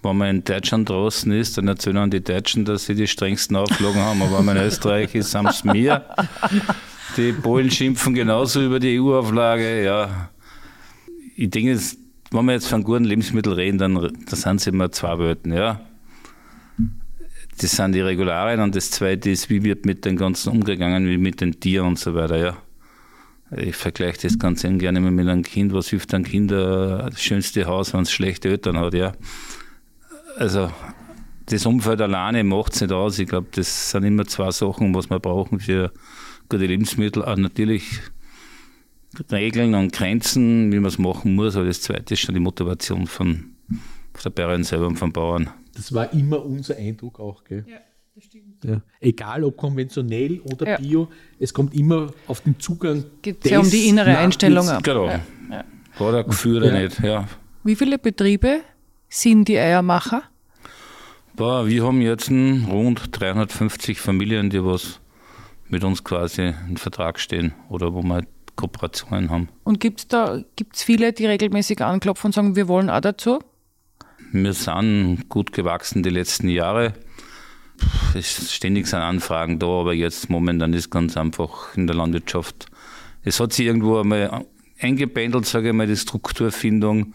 wenn 0.03 0.17
man 0.17 0.29
in 0.29 0.43
Deutschland 0.43 0.89
draußen 0.89 1.31
ist, 1.31 1.57
dann 1.57 1.67
erzählen 1.67 2.11
die 2.11 2.23
Deutschen, 2.23 2.65
dass 2.65 2.85
sie 2.85 2.95
die 2.95 3.07
strengsten 3.07 3.55
Auflagen 3.55 3.99
haben. 3.99 4.21
Aber 4.21 4.39
wenn 4.39 4.45
man 4.45 4.57
in 4.57 4.63
Österreich 4.63 5.15
ist, 5.15 5.33
haben 5.33 5.47
es 5.47 5.63
mir. 5.63 6.05
Die 7.15 7.31
Polen 7.31 7.71
schimpfen 7.71 8.13
genauso 8.13 8.63
über 8.63 8.79
die 8.79 8.99
EU-Auflage. 8.99 9.83
Ja, 9.83 10.29
ich 11.35 11.49
denke, 11.49 11.79
wenn 12.31 12.45
wir 12.45 12.53
jetzt 12.53 12.67
von 12.67 12.83
guten 12.83 13.05
Lebensmitteln 13.05 13.55
reden, 13.55 13.77
dann 13.77 14.13
das 14.29 14.41
sind 14.41 14.57
es 14.57 14.67
immer 14.67 14.91
zwei 14.91 15.17
Welten. 15.19 15.53
Ja. 15.53 15.81
Das 17.61 17.71
sind 17.71 17.93
die 17.93 18.01
Regularien 18.01 18.59
und 18.59 18.75
das 18.75 18.91
zweite 18.91 19.29
ist, 19.29 19.49
wie 19.49 19.63
wird 19.63 19.85
mit 19.85 20.05
den 20.05 20.17
ganzen 20.17 20.51
umgegangen, 20.51 21.07
wie 21.07 21.17
mit 21.17 21.39
den 21.39 21.59
Tieren 21.59 21.89
und 21.89 21.99
so 21.99 22.15
weiter. 22.15 22.37
Ja. 22.37 22.57
Ich 23.55 23.75
vergleiche 23.75 24.23
das 24.23 24.39
ganz 24.39 24.63
gerne 24.63 24.99
mit 24.99 25.27
einem 25.27 25.43
Kind. 25.43 25.73
Was 25.73 25.89
hilft 25.89 26.13
einem 26.13 26.23
Kind 26.23 26.49
das 26.49 27.21
schönste 27.21 27.65
Haus, 27.67 27.93
wenn 27.93 28.01
es 28.01 28.11
schlechte 28.11 28.49
Eltern 28.49 28.79
hat? 28.79 28.95
Ja 28.95 29.13
also 30.37 30.71
das 31.45 31.65
Umfeld 31.65 32.01
alleine 32.01 32.43
macht 32.43 32.73
es 32.73 32.81
nicht 32.81 32.91
aus. 32.91 33.19
Ich 33.19 33.27
glaube, 33.27 33.47
das 33.51 33.91
sind 33.91 34.03
immer 34.03 34.25
zwei 34.25 34.51
Sachen, 34.51 34.93
was 34.95 35.09
wir 35.09 35.19
brauchen 35.19 35.59
für 35.59 35.91
gute 36.49 36.65
Lebensmittel. 36.65 37.23
Auch 37.23 37.35
natürlich 37.35 37.99
Regeln 39.31 39.75
und 39.75 39.93
Grenzen, 39.93 40.71
wie 40.71 40.77
man 40.77 40.85
es 40.85 40.97
machen 40.97 41.35
muss, 41.35 41.55
aber 41.55 41.65
das 41.65 41.81
zweite 41.81 42.13
ist 42.13 42.21
schon 42.21 42.33
die 42.33 42.41
Motivation 42.41 43.05
von, 43.05 43.55
von 44.13 44.23
der 44.23 44.29
Bäuerin 44.31 44.63
selber 44.63 44.87
und 44.87 44.97
vom 44.97 45.11
Bauern. 45.11 45.49
Das 45.75 45.93
war 45.93 46.11
immer 46.13 46.43
unser 46.43 46.77
Eindruck 46.77 47.19
auch, 47.19 47.43
gell? 47.43 47.65
Ja. 47.67 47.77
Das 48.15 48.25
stimmt. 48.25 48.63
Ja. 48.63 48.79
Egal 48.99 49.43
ob 49.43 49.57
konventionell 49.57 50.39
oder 50.41 50.67
ja. 50.67 50.77
bio, 50.77 51.09
es 51.39 51.51
kommt 51.51 51.73
immer 51.73 52.13
auf 52.27 52.41
den 52.41 52.59
Zugang. 52.59 53.03
Geht 53.23 53.43
ja 53.45 53.59
um 53.59 53.67
die 53.67 53.87
innere 53.89 54.15
Einstellung. 54.15 54.67
Genau. 54.83 55.07
Ja. 55.07 55.21
Ja. 55.49 55.63
Hat 55.99 56.13
er 56.13 56.23
Gefühl 56.23 56.63
ja. 56.63 56.79
nicht, 56.79 56.99
ja. 56.99 57.27
Wie 57.63 57.75
viele 57.75 57.97
Betriebe 57.97 58.61
sind 59.13 59.47
die 59.47 59.59
Eiermacher? 59.59 60.23
Boah, 61.35 61.67
wir 61.67 61.83
haben 61.83 62.01
jetzt 62.01 62.29
rund 62.31 63.09
350 63.11 63.99
Familien, 63.99 64.49
die 64.49 64.63
was 64.63 64.99
mit 65.67 65.83
uns 65.83 66.03
quasi 66.03 66.53
in 66.67 66.77
Vertrag 66.77 67.19
stehen 67.19 67.53
oder 67.69 67.93
wo 67.93 68.01
wir 68.01 68.25
Kooperationen 68.55 69.29
haben. 69.29 69.49
Und 69.63 69.79
gibt 69.79 69.99
es 69.99 70.07
da 70.07 70.41
gibt's 70.55 70.83
viele, 70.83 71.13
die 71.13 71.25
regelmäßig 71.25 71.81
anklopfen 71.81 72.27
und 72.27 72.33
sagen, 72.33 72.55
wir 72.55 72.67
wollen 72.67 72.89
auch 72.89 73.01
dazu? 73.01 73.39
Wir 74.31 74.53
sind 74.53 75.29
gut 75.29 75.53
gewachsen 75.53 76.01
die 76.03 76.09
letzten 76.09 76.49
Jahre. 76.49 76.93
Es 78.15 78.53
ständig 78.53 78.87
sind 78.87 78.99
Anfragen 78.99 79.59
da, 79.59 79.67
aber 79.67 79.93
jetzt 79.93 80.29
momentan 80.29 80.73
ist 80.73 80.89
ganz 80.89 81.17
einfach 81.17 81.75
in 81.75 81.87
der 81.87 81.95
Landwirtschaft. 81.95 82.67
Es 83.23 83.39
hat 83.39 83.53
sich 83.53 83.65
irgendwo 83.65 83.99
einmal 83.99 84.45
eingependelt, 84.79 85.45
sage 85.45 85.69
ich 85.69 85.73
mal, 85.73 85.87
die 85.87 85.97
Strukturfindung. 85.97 87.13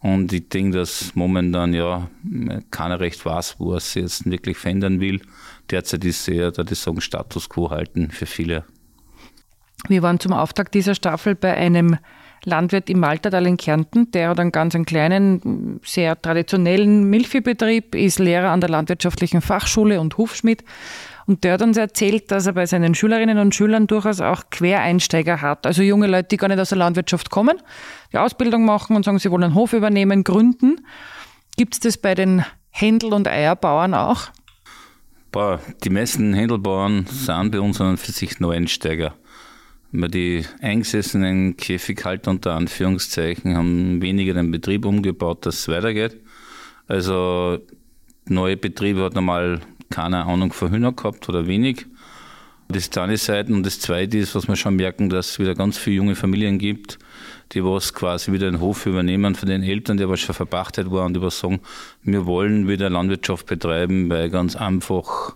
Und 0.00 0.32
ich 0.32 0.48
denke, 0.48 0.78
dass 0.78 1.14
momentan 1.14 1.74
ja 1.74 2.08
keiner 2.70 3.00
recht 3.00 3.24
weiß, 3.24 3.56
wo 3.58 3.74
er 3.74 3.80
sich 3.80 4.02
jetzt 4.02 4.30
wirklich 4.30 4.56
verändern 4.56 4.98
will. 4.98 5.20
Derzeit 5.70 6.04
ist 6.04 6.26
eher, 6.26 6.50
da 6.52 6.62
die 6.62 6.74
sagen, 6.74 7.00
Status 7.00 7.48
quo 7.48 7.70
halten 7.70 8.10
für 8.10 8.26
viele. 8.26 8.64
Wir 9.88 10.02
waren 10.02 10.18
zum 10.18 10.32
Auftakt 10.32 10.74
dieser 10.74 10.94
Staffel 10.94 11.34
bei 11.34 11.54
einem 11.54 11.98
Landwirt 12.44 12.88
im 12.88 13.00
Maltertal 13.00 13.46
in 13.46 13.58
Kärnten. 13.58 14.10
Der 14.12 14.30
hat 14.30 14.40
einen 14.40 14.52
ganz 14.52 14.74
einen 14.74 14.86
kleinen, 14.86 15.80
sehr 15.84 16.20
traditionellen 16.20 17.04
Milchviehbetrieb, 17.10 17.94
ist 17.94 18.18
Lehrer 18.18 18.50
an 18.50 18.60
der 18.60 18.70
Landwirtschaftlichen 18.70 19.42
Fachschule 19.42 20.00
und 20.00 20.16
Hufschmied 20.16 20.64
und 21.30 21.44
der 21.44 21.52
hat 21.52 21.62
uns 21.62 21.76
erzählt, 21.76 22.32
dass 22.32 22.46
er 22.46 22.54
bei 22.54 22.66
seinen 22.66 22.96
Schülerinnen 22.96 23.38
und 23.38 23.54
Schülern 23.54 23.86
durchaus 23.86 24.20
auch 24.20 24.50
Quereinsteiger 24.50 25.40
hat. 25.40 25.64
Also 25.64 25.80
junge 25.80 26.08
Leute, 26.08 26.26
die 26.32 26.36
gar 26.36 26.48
nicht 26.48 26.58
aus 26.58 26.70
der 26.70 26.78
Landwirtschaft 26.78 27.30
kommen, 27.30 27.56
die 28.12 28.18
Ausbildung 28.18 28.64
machen 28.64 28.96
und 28.96 29.04
sagen, 29.04 29.20
sie 29.20 29.30
wollen 29.30 29.44
einen 29.44 29.54
Hof 29.54 29.72
übernehmen, 29.72 30.24
gründen. 30.24 30.80
Gibt 31.56 31.74
es 31.74 31.80
das 31.80 31.98
bei 31.98 32.16
den 32.16 32.44
Händel- 32.70 33.12
und 33.12 33.28
Eierbauern 33.28 33.94
auch? 33.94 34.30
Boah, 35.30 35.60
die 35.84 35.90
meisten 35.90 36.34
Händelbauern 36.34 37.06
sind 37.06 37.52
bei 37.52 37.60
uns 37.60 37.80
an 37.80 37.96
für 37.96 38.10
sich 38.10 38.40
Neueinsteiger. 38.40 39.14
Die 39.92 40.44
eingesessenen 40.60 41.56
Käfighalter 41.56 42.32
unter 42.32 42.54
Anführungszeichen 42.54 43.56
haben 43.56 44.02
weniger 44.02 44.34
den 44.34 44.50
Betrieb 44.50 44.84
umgebaut, 44.84 45.46
dass 45.46 45.60
es 45.60 45.68
weitergeht. 45.68 46.20
Also 46.88 47.60
neue 48.24 48.56
Betriebe 48.56 49.04
hat 49.04 49.14
normal 49.14 49.60
keine 49.90 50.24
Ahnung 50.24 50.52
von 50.52 50.70
Hühner 50.70 50.92
gehabt 50.92 51.28
oder 51.28 51.46
wenig. 51.46 51.86
Das 52.68 52.84
ist 52.84 52.94
die 52.94 53.00
eine 53.00 53.16
Seite. 53.16 53.52
Und 53.52 53.64
das 53.64 53.80
zweite 53.80 54.18
ist, 54.18 54.34
was 54.34 54.46
wir 54.46 54.54
schon 54.54 54.76
merken, 54.76 55.10
dass 55.10 55.30
es 55.30 55.38
wieder 55.38 55.54
ganz 55.56 55.76
viele 55.76 55.96
junge 55.96 56.14
Familien 56.14 56.58
gibt, 56.58 56.98
die 57.52 57.64
was 57.64 57.92
quasi 57.92 58.32
wieder 58.32 58.48
den 58.48 58.60
Hof 58.60 58.86
übernehmen 58.86 59.34
von 59.34 59.48
den 59.48 59.62
Eltern, 59.64 59.96
die 59.96 60.04
aber 60.04 60.16
schon 60.16 60.34
verpachtet 60.34 60.90
waren 60.90 61.12
die 61.12 61.20
was 61.20 61.40
sagen, 61.40 61.60
wir 62.02 62.26
wollen 62.26 62.68
wieder 62.68 62.88
Landwirtschaft 62.88 63.46
betreiben, 63.46 64.08
weil 64.08 64.30
ganz 64.30 64.54
einfach 64.54 65.34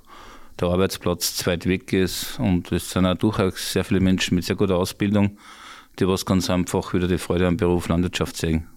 der 0.61 0.69
Arbeitsplatz 0.69 1.35
zu 1.35 1.47
weit 1.47 1.67
weg 1.67 1.93
ist. 1.93 2.39
Und 2.39 2.71
es 2.71 2.91
sind 2.91 3.05
auch 3.07 3.17
durchaus 3.17 3.73
sehr 3.73 3.85
viele 3.85 4.01
Menschen 4.01 4.37
mit 4.37 4.45
sehr 4.45 4.57
guter 4.57 4.77
Ausbildung, 4.77 5.37
die 5.99 6.07
was 6.07 6.25
ganz 6.25 6.49
einfach 6.51 6.95
wieder 6.95 7.09
die 7.09 7.19
Freude 7.19 7.49
am 7.49 7.57
Beruf 7.57 7.89
Landwirtschaft 7.89 8.37
sehen. 8.37 8.69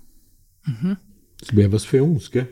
Mhm. 0.66 0.98
Das 1.40 1.56
wäre 1.56 1.72
was 1.72 1.86
für 1.86 2.04
uns, 2.04 2.32
gell? 2.32 2.48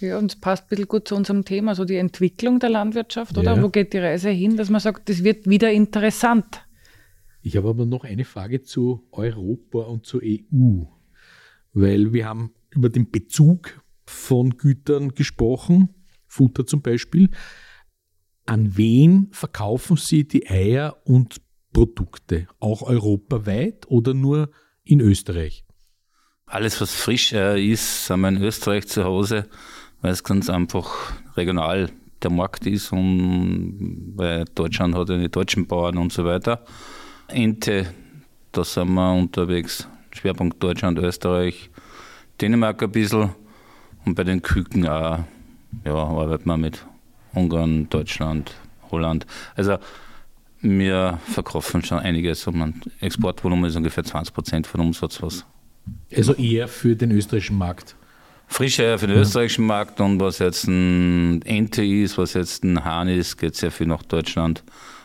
Ja, 0.00 0.18
und 0.18 0.32
es 0.32 0.40
passt 0.40 0.64
ein 0.64 0.68
bisschen 0.70 0.88
gut 0.88 1.08
zu 1.08 1.14
unserem 1.14 1.44
Thema, 1.44 1.74
so 1.74 1.84
die 1.84 1.96
Entwicklung 1.96 2.58
der 2.58 2.70
Landwirtschaft, 2.70 3.36
oder? 3.36 3.56
Ja. 3.56 3.62
Wo 3.62 3.68
geht 3.68 3.92
die 3.92 3.98
Reise 3.98 4.30
hin, 4.30 4.56
dass 4.56 4.70
man 4.70 4.80
sagt, 4.80 5.08
das 5.08 5.22
wird 5.24 5.48
wieder 5.48 5.70
interessant? 5.70 6.64
Ich 7.42 7.56
habe 7.56 7.68
aber 7.68 7.86
noch 7.86 8.04
eine 8.04 8.24
Frage 8.24 8.62
zu 8.62 9.06
Europa 9.12 9.80
und 9.80 10.06
zur 10.06 10.22
EU, 10.22 10.84
weil 11.72 12.12
wir 12.12 12.26
haben 12.26 12.52
über 12.70 12.88
den 12.88 13.10
Bezug 13.10 13.82
von 14.06 14.56
Gütern 14.56 15.14
gesprochen, 15.14 15.90
Futter 16.26 16.66
zum 16.66 16.82
Beispiel. 16.82 17.30
An 18.46 18.76
wen 18.76 19.28
verkaufen 19.32 19.96
Sie 19.96 20.26
die 20.26 20.48
Eier 20.48 20.96
und 21.04 21.40
Produkte? 21.72 22.48
Auch 22.58 22.82
europaweit 22.82 23.86
oder 23.88 24.14
nur 24.14 24.50
in 24.84 25.00
Österreich? 25.00 25.64
Alles, 26.46 26.80
was 26.80 26.94
frisch 26.94 27.32
ist, 27.32 28.06
sind 28.06 28.20
wir 28.20 28.28
in 28.28 28.42
Österreich 28.42 28.88
zu 28.88 29.04
Hause 29.04 29.48
weil 30.02 30.12
es 30.12 30.24
ganz 30.24 30.48
einfach 30.48 31.12
regional 31.36 31.90
der 32.22 32.30
Markt 32.30 32.66
ist 32.66 32.92
und 32.92 34.12
weil 34.16 34.44
Deutschland 34.54 34.94
hat 34.94 35.08
ja 35.08 35.16
die 35.16 35.30
deutschen 35.30 35.66
Bauern 35.66 35.98
und 35.98 36.12
so 36.12 36.24
weiter. 36.24 36.64
Ente, 37.28 37.86
da 38.52 38.64
sind 38.64 38.92
wir 38.94 39.12
unterwegs. 39.12 39.88
Schwerpunkt 40.12 40.62
Deutschland, 40.62 40.98
Österreich, 40.98 41.70
Dänemark 42.40 42.82
ein 42.82 42.90
bisschen 42.90 43.30
und 44.04 44.14
bei 44.14 44.24
den 44.24 44.42
Küken 44.42 44.86
auch, 44.86 45.20
ja, 45.84 45.94
arbeiten 45.94 46.48
wir 46.48 46.56
mit 46.56 46.84
Ungarn, 47.32 47.88
Deutschland, 47.88 48.52
Holland. 48.90 49.26
Also 49.54 49.78
wir 50.60 51.18
verkaufen 51.26 51.82
schon 51.82 51.98
einiges 51.98 52.46
und 52.46 52.60
ein 52.60 52.82
Exportvolumen 53.00 53.66
ist 53.66 53.76
ungefähr 53.76 54.04
20 54.04 54.34
Prozent 54.34 54.66
von 54.66 54.80
Umsatz 54.80 55.22
was. 55.22 55.46
Also 56.14 56.34
eher 56.34 56.68
für 56.68 56.96
den 56.96 57.12
österreichischen 57.12 57.56
Markt. 57.56 57.96
Frische 58.50 58.98
für 58.98 59.06
den 59.06 59.16
österreichischen 59.16 59.64
Markt 59.64 60.00
und 60.00 60.20
was 60.20 60.40
jetzt 60.40 60.66
ein 60.66 61.40
Ente 61.42 61.84
ist, 61.84 62.18
was 62.18 62.34
jetzt 62.34 62.64
ein 62.64 62.84
Hahn 62.84 63.08
ist, 63.08 63.38
geht 63.38 63.54
sehr 63.54 63.70
viel 63.70 63.86
nach 63.86 64.02
Deutschland. 64.02 64.64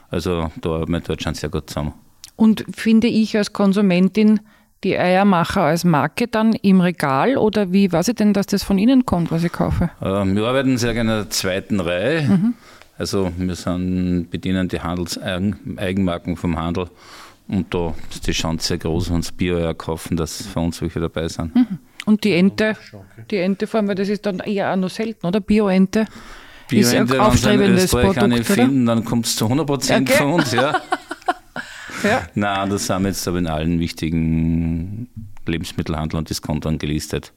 Also 0.10 0.49
da 0.60 0.69
arbeitet 0.71 1.10
Deutschland 1.10 1.38
sehr 1.38 1.49
gut 1.49 1.69
zusammen. 1.69 1.93
Und 2.36 2.65
finde 2.75 3.08
ich 3.08 3.38
als 3.38 3.53
Konsumentin 3.53 4.39
die 4.84 4.97
Eiermacher 4.97 5.62
als 5.62 5.86
Marke 5.86 6.27
dann 6.27 6.53
im 6.53 6.81
Regal 6.81 7.38
oder 7.38 7.71
wie 7.71 7.91
weiß 7.91 8.10
ich 8.10 8.15
denn, 8.15 8.34
dass 8.34 8.47
das 8.47 8.63
von 8.63 8.79
Ihnen 8.79 9.05
kommt, 9.05 9.31
was 9.31 9.43
ich 9.43 9.51
kaufe? 9.51 9.91
Ähm, 10.01 10.36
wir 10.36 10.45
arbeiten 10.45 10.77
sehr 10.77 10.93
gerne 10.95 11.12
in 11.12 11.17
der 11.19 11.29
zweiten 11.29 11.79
Reihe. 11.79 12.23
Mhm. 12.23 12.53
Also 12.97 13.31
wir 13.38 13.55
sind, 13.55 14.29
bedienen 14.31 14.67
die 14.69 14.79
Handelseigenmarken 14.79 16.36
vom 16.36 16.58
Handel 16.58 16.88
und 17.47 17.71
da 17.73 17.93
ist 18.10 18.25
die 18.25 18.31
Chance 18.31 18.67
sehr 18.67 18.77
groß, 18.79 19.10
wenn 19.10 19.17
uns 19.17 19.31
Bio 19.31 19.73
kaufen, 19.75 20.17
dass 20.17 20.47
für 20.47 20.60
uns 20.60 20.81
welche 20.81 20.99
dabei 20.99 21.27
sind. 21.27 21.55
Mhm. 21.55 21.79
Und 22.05 22.23
die 22.23 22.33
Ente, 22.33 22.77
die 23.31 23.37
Ente 23.37 23.67
vor 23.67 23.79
allem, 23.79 23.87
weil 23.87 23.95
das 23.95 24.09
ist 24.09 24.25
dann 24.25 24.39
eher 24.39 24.71
auch 24.71 24.75
noch 24.75 24.89
selten, 24.89 25.25
oder? 25.25 25.39
Bio-Ente. 25.39 26.05
Bio-Ente, 26.69 27.17
wenn 27.17 27.35
Sie 27.35 27.49
in 27.53 27.73
Österreich 27.73 28.17
eine 28.17 28.43
finden, 28.43 28.85
dann 28.85 29.03
kommt 29.03 29.25
es 29.25 29.35
zu 29.35 29.45
100 29.45 29.67
Prozent 29.67 30.09
okay. 30.09 30.17
von 30.17 30.33
uns, 30.33 30.51
ja. 30.51 30.81
ja. 32.03 32.21
Nein, 32.35 32.69
das 32.69 32.89
haben 32.89 33.03
wir 33.03 33.09
jetzt 33.09 33.27
aber 33.27 33.39
in 33.39 33.47
allen 33.47 33.79
wichtigen 33.79 35.09
Lebensmittelhandel 35.45 36.17
und 36.17 36.29
Diskontern 36.29 36.77
gelistet. 36.77 37.33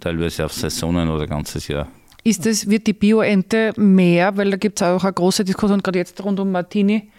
Teilweise 0.00 0.44
auf 0.44 0.52
Saisonen 0.52 1.08
oder 1.08 1.26
ganzes 1.26 1.68
Jahr. 1.68 1.88
Ist 2.24 2.46
das, 2.46 2.68
wird 2.68 2.86
die 2.86 2.94
Bio-Ente 2.94 3.72
mehr, 3.76 4.36
weil 4.36 4.50
da 4.50 4.56
gibt 4.56 4.80
es 4.80 4.86
auch 4.86 5.04
eine 5.04 5.12
große 5.12 5.44
Diskussion, 5.44 5.82
gerade 5.82 5.98
jetzt 5.98 6.22
rund 6.24 6.40
um 6.40 6.52
Martini, 6.52 7.10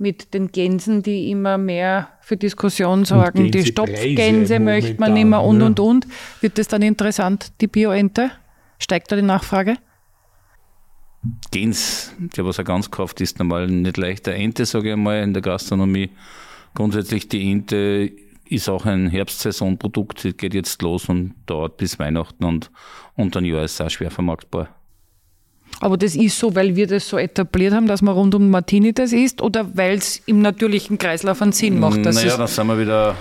mit 0.00 0.34
den 0.34 0.50
Gänsen, 0.50 1.02
die 1.02 1.30
immer 1.30 1.58
mehr 1.58 2.08
für 2.22 2.36
Diskussion 2.36 3.04
sorgen. 3.04 3.50
Die 3.50 3.64
Stopfgänse 3.64 4.58
möchte 4.58 4.98
man 4.98 5.16
immer 5.16 5.44
und, 5.44 5.62
und, 5.62 5.78
und. 5.78 6.06
Wird 6.40 6.58
das 6.58 6.68
dann 6.68 6.82
interessant, 6.82 7.52
die 7.60 7.66
Bio-Ente? 7.66 8.30
Steigt 8.78 9.12
da 9.12 9.16
die 9.16 9.22
Nachfrage? 9.22 9.76
Gens, 11.50 12.14
der 12.18 12.46
was 12.46 12.56
er 12.56 12.64
ganz 12.64 12.90
kauft, 12.90 13.20
ist 13.20 13.38
normal 13.38 13.66
nicht 13.66 13.98
leichter. 13.98 14.32
Ente, 14.34 14.64
sage 14.64 14.92
ich 14.92 14.96
mal, 14.96 15.22
in 15.22 15.34
der 15.34 15.42
Gastronomie. 15.42 16.10
Grundsätzlich 16.74 17.28
die 17.28 17.50
Ente 17.50 18.10
ist 18.48 18.68
auch 18.68 18.86
ein 18.86 19.08
Herbstsaisonprodukt, 19.08 20.38
geht 20.38 20.54
jetzt 20.54 20.80
los 20.82 21.08
und 21.08 21.34
dauert 21.46 21.76
bis 21.76 21.98
Weihnachten 21.98 22.44
und 22.44 22.70
unter 23.16 23.40
ein 23.40 23.44
Jahr 23.44 23.64
ist 23.64 23.74
es 23.74 23.80
auch 23.80 23.90
schwer 23.90 24.10
vermarktbar. 24.10 24.79
Aber 25.78 25.96
das 25.96 26.16
ist 26.16 26.38
so, 26.38 26.54
weil 26.54 26.76
wir 26.76 26.86
das 26.86 27.08
so 27.08 27.16
etabliert 27.16 27.72
haben, 27.72 27.86
dass 27.86 28.02
man 28.02 28.14
rund 28.14 28.34
um 28.34 28.50
Martini 28.50 28.92
das 28.92 29.12
isst 29.12 29.40
oder 29.40 29.76
weil 29.76 29.96
es 29.96 30.20
im 30.26 30.42
natürlichen 30.42 30.98
Kreislauf 30.98 31.40
einen 31.40 31.52
Sinn 31.52 31.78
macht? 31.78 32.04
Dass 32.04 32.16
naja, 32.16 32.36
dann 32.36 32.48
sind 32.48 32.66
wir 32.66 32.78
wieder, 32.78 33.16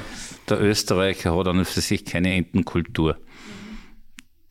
der 0.50 0.62
Österreicher 0.62 1.36
hat 1.38 1.48
an 1.48 1.60
und 1.60 1.66
für 1.66 1.82
sich 1.82 2.04
keine 2.04 2.34
Entenkultur. 2.34 3.18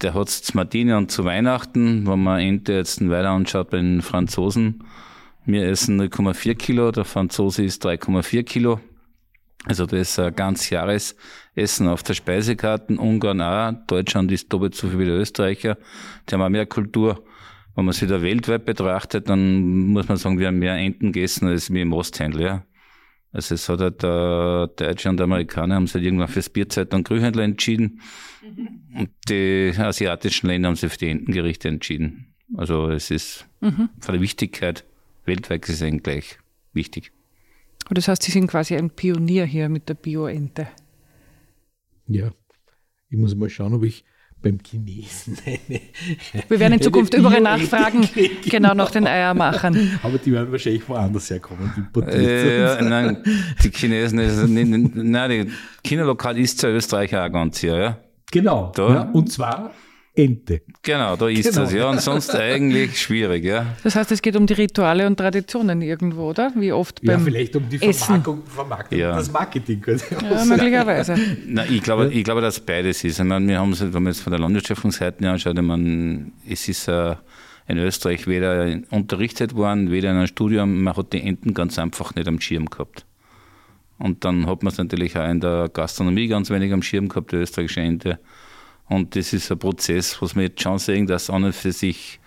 Der 0.00 0.14
hat 0.14 0.28
es 0.28 0.42
zu 0.42 0.56
Martini 0.56 0.92
und 0.94 1.10
zu 1.10 1.24
Weihnachten, 1.24 2.06
wenn 2.06 2.22
man 2.22 2.40
Ente 2.40 2.74
jetzt 2.74 3.06
weiter 3.08 3.30
anschaut 3.30 3.70
bei 3.70 3.78
den 3.78 4.00
Franzosen, 4.00 4.84
wir 5.44 5.66
essen 5.66 5.98
0,4 5.98 6.54
Kilo, 6.56 6.92
der 6.92 7.06
Franzose 7.06 7.64
isst 7.64 7.84
3,4 7.86 8.42
Kilo. 8.42 8.80
Also 9.64 9.86
das 9.86 10.00
ist 10.00 10.18
ein 10.18 10.36
ganz 10.36 10.68
Jahresessen 10.68 11.88
auf 11.88 12.02
der 12.02 12.12
Speisekarte. 12.12 12.98
Ungarn 12.98 13.40
auch, 13.40 13.72
Deutschland 13.86 14.30
ist 14.30 14.52
doppelt 14.52 14.74
so 14.74 14.88
viel 14.88 14.98
wie 14.98 15.04
die 15.06 15.10
Österreicher. 15.10 15.78
Die 16.28 16.34
haben 16.34 16.42
auch 16.42 16.50
mehr 16.50 16.66
Kultur. 16.66 17.24
Wenn 17.78 17.84
man 17.84 17.94
sich 17.94 18.08
da 18.08 18.20
weltweit 18.20 18.64
betrachtet, 18.64 19.28
dann 19.28 19.86
muss 19.90 20.08
man 20.08 20.16
sagen, 20.16 20.40
wir 20.40 20.48
haben 20.48 20.58
mehr 20.58 20.74
Enten 20.74 21.12
gegessen 21.12 21.46
als 21.46 21.72
wir 21.72 21.80
im 21.80 21.92
Osthändler. 21.92 22.44
Ja. 22.44 22.66
Also 23.30 23.54
es 23.54 23.68
hat 23.68 23.78
halt 23.78 24.02
der 24.02 24.66
Deutsche 24.74 25.08
und 25.08 25.16
der 25.16 25.24
Amerikaner 25.24 25.76
haben 25.76 25.86
sich 25.86 25.94
halt 25.94 26.04
irgendwann 26.04 26.26
fürs 26.26 26.50
Bierzeit 26.50 26.92
und 26.92 27.06
Grühhändler 27.06 27.44
entschieden. 27.44 28.00
Mhm. 28.42 28.98
Und 28.98 29.10
die 29.28 29.72
asiatischen 29.78 30.48
Länder 30.48 30.70
haben 30.70 30.74
sich 30.74 30.90
für 30.90 30.98
die 30.98 31.08
Entengerichte 31.08 31.68
entschieden. 31.68 32.34
Also 32.56 32.90
es 32.90 33.12
ist 33.12 33.46
mhm. 33.60 33.90
von 34.00 34.12
der 34.12 34.22
Wichtigkeit 34.22 34.84
weltweit 35.24 35.62
gesehen 35.62 36.02
gleich 36.02 36.40
wichtig. 36.72 37.12
Und 37.88 37.96
das 37.96 38.08
heißt, 38.08 38.24
Sie 38.24 38.32
sind 38.32 38.48
quasi 38.48 38.74
ein 38.74 38.90
Pionier 38.90 39.44
hier 39.44 39.68
mit 39.68 39.88
der 39.88 39.94
Bio-Ente. 39.94 40.66
Ja, 42.08 42.32
ich 43.08 43.18
muss 43.18 43.36
mal 43.36 43.48
schauen, 43.48 43.74
ob 43.74 43.84
ich 43.84 44.04
beim 44.42 44.58
Chinesen. 44.64 45.36
Wir 46.48 46.60
werden 46.60 46.74
in 46.74 46.80
Zukunft 46.80 47.14
überall 47.14 47.40
nachfragen, 47.40 48.08
genau 48.48 48.74
nach 48.74 48.90
den 48.90 49.06
Eiermachern. 49.06 49.98
Aber 50.02 50.18
die 50.18 50.32
werden 50.32 50.52
wahrscheinlich 50.52 50.88
woanders 50.88 51.30
herkommen. 51.30 51.88
Äh, 52.06 52.82
nein, 52.82 53.22
die 53.62 53.70
Chinesen, 53.70 54.18
ist, 54.18 54.48
nein, 54.48 55.30
die 55.30 55.52
China-Lokal 55.82 56.38
ist 56.38 56.62
ja 56.62 56.70
Österreicher 56.70 57.24
auch 57.24 57.32
ganz 57.32 57.58
hier, 57.58 57.76
ja. 57.76 57.98
Genau. 58.30 58.72
Ja, 58.76 59.10
und 59.12 59.32
zwar 59.32 59.72
Ente. 60.18 60.62
Genau, 60.82 61.16
da 61.16 61.28
ist 61.28 61.44
genau. 61.44 61.62
das, 61.62 61.72
ja. 61.72 61.88
Und 61.88 62.00
sonst 62.00 62.34
eigentlich 62.34 63.00
schwierig, 63.00 63.44
ja. 63.44 63.66
Das 63.84 63.94
heißt, 63.94 64.10
es 64.10 64.20
geht 64.20 64.34
um 64.36 64.46
die 64.46 64.54
Rituale 64.54 65.06
und 65.06 65.16
Traditionen 65.16 65.80
irgendwo, 65.80 66.30
oder? 66.30 66.52
Wie 66.56 66.72
oft 66.72 67.00
beim 67.02 67.20
Ja, 67.20 67.24
vielleicht 67.24 67.56
um 67.56 67.68
die 67.68 67.78
Vermarktung, 67.78 68.42
Vermarktung 68.46 68.98
ja. 68.98 69.16
das 69.16 69.30
Marketing. 69.30 69.82
Ja, 69.86 70.44
möglicherweise. 70.44 71.14
Nein, 71.46 71.68
ich 71.70 71.82
glaube, 71.82 72.12
ich 72.12 72.24
glaube, 72.24 72.40
dass 72.40 72.58
beides 72.58 73.04
ist. 73.04 73.18
Ich 73.18 73.24
meine, 73.24 73.46
wir 73.46 73.60
haben 73.60 73.72
es, 73.72 73.80
wenn 73.80 74.02
man 74.02 74.06
jetzt 74.06 74.20
von 74.20 74.32
der 74.32 74.40
Landwirtschaftsseite 74.40 75.28
anschaut, 75.30 75.56
ich 75.56 75.62
meine, 75.62 76.32
es 76.48 76.68
ist 76.68 76.88
uh, 76.88 77.14
in 77.68 77.78
Österreich 77.78 78.26
weder 78.26 78.80
unterrichtet 78.90 79.54
worden, 79.54 79.90
weder 79.90 80.10
in 80.10 80.16
einem 80.16 80.26
Studium, 80.26 80.82
man 80.82 80.96
hat 80.96 81.12
die 81.12 81.22
Enten 81.22 81.54
ganz 81.54 81.78
einfach 81.78 82.14
nicht 82.14 82.26
am 82.26 82.40
Schirm 82.40 82.66
gehabt. 82.66 83.04
Und 83.98 84.24
dann 84.24 84.46
hat 84.46 84.62
man 84.62 84.72
es 84.72 84.78
natürlich 84.78 85.16
auch 85.16 85.28
in 85.28 85.40
der 85.40 85.68
Gastronomie 85.72 86.28
ganz 86.28 86.50
wenig 86.50 86.72
am 86.72 86.82
Schirm 86.82 87.08
gehabt, 87.08 87.32
die 87.32 87.36
österreichische 87.36 87.80
Ente. 87.80 88.18
Und 88.88 89.16
das 89.16 89.32
ist 89.32 89.50
ein 89.50 89.58
Prozess, 89.58 90.20
was 90.22 90.34
wir 90.34 90.44
jetzt 90.44 90.62
schon 90.62 90.78
sehen, 90.78 91.06
dass 91.06 91.30
an 91.30 91.44
und 91.44 91.54
für 91.54 91.72
sich, 91.72 92.20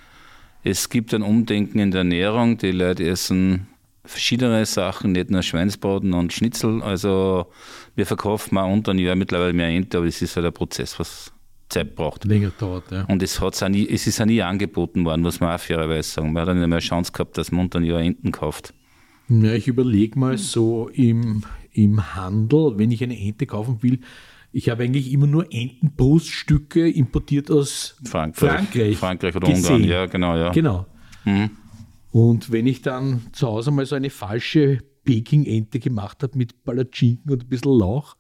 es 0.64 0.90
gibt 0.90 1.14
ein 1.14 1.24
Umdenken 1.24 1.80
in 1.80 1.92
der 1.92 2.00
Ernährung. 2.00 2.58
Die 2.58 2.72
Leute 2.72 3.08
essen 3.08 3.68
verschiedene 4.06 4.66
Sachen, 4.66 5.12
nicht 5.14 5.30
nur 5.30 5.42
Schweinsbraten 5.42 6.14
und 6.14 6.34
Schnitzel. 6.34 6.82
Also 6.82 7.48
wir 7.96 8.06
verkaufen 8.06 8.58
auch 8.58 8.72
unter 8.72 8.92
ein 8.92 9.00
Jahr 9.00 9.16
mittlerweile 9.16 9.54
mehr 9.54 9.70
Ente, 9.70 9.98
aber 9.98 10.08
es 10.08 10.22
ist 10.22 10.36
halt 10.36 10.46
ein 10.46 10.54
Prozess, 10.54 11.00
was 11.00 11.32
Zeit 11.70 11.96
braucht. 11.96 12.26
Länger 12.26 12.52
dauert, 12.60 12.92
ja. 12.92 13.06
Und 13.06 13.24
es, 13.24 13.40
hat's 13.40 13.64
auch 13.64 13.70
nie, 13.70 13.88
es 13.88 14.06
ist 14.06 14.20
auch 14.22 14.26
nie 14.26 14.42
angeboten 14.42 15.06
worden, 15.06 15.22
muss 15.22 15.40
man 15.40 15.56
auch 15.56 15.60
fairerweise 15.60 16.10
sagen. 16.10 16.34
Man 16.34 16.46
hat 16.46 16.56
nicht 16.56 16.68
mehr 16.68 16.78
eine 16.78 16.80
Chance 16.80 17.12
gehabt, 17.12 17.38
dass 17.38 17.52
man 17.52 17.62
unter 17.62 17.80
ein 17.80 17.86
Jahr 17.86 18.02
Enten 18.02 18.32
kauft. 18.32 18.74
Ja, 19.30 19.54
ich 19.54 19.68
überlege 19.68 20.20
mal 20.20 20.38
so 20.38 20.90
im, 20.90 21.44
im 21.72 22.16
Handel, 22.16 22.74
wenn 22.76 22.92
ich 22.92 23.02
eine 23.04 23.18
Ente 23.18 23.46
kaufen 23.46 23.82
will, 23.82 24.00
ich 24.52 24.70
habe 24.70 24.84
eigentlich 24.84 25.12
immer 25.12 25.28
nur 25.28 25.52
Entenbruststücke 25.52 26.90
importiert 26.90 27.50
aus 27.50 27.96
Frankreich. 28.04 28.50
Frankreich, 28.50 28.98
Frankreich 28.98 29.36
oder 29.36 29.48
gesehen. 29.48 29.76
Ungarn, 29.76 29.90
ja, 29.90 30.06
genau, 30.08 30.36
ja. 30.36 30.52
Genau. 30.52 30.86
Mhm. 31.24 31.52
Und 32.12 32.52
wenn 32.52 32.68
ich 32.68 32.82
dann 32.82 33.22
zu 33.32 33.48
Hause 33.48 33.72
mal 33.72 33.86
so 33.86 33.96
eine 33.96 34.10
falsche 34.10 34.80
Peking-Ente 35.06 35.80
gemacht 35.80 36.22
habe 36.24 36.38
mit 36.38 36.64
Palatschinken 36.64 37.32
und 37.32 37.44
ein 37.44 37.48
bisschen 37.48 37.78
Lauch, 37.78 38.18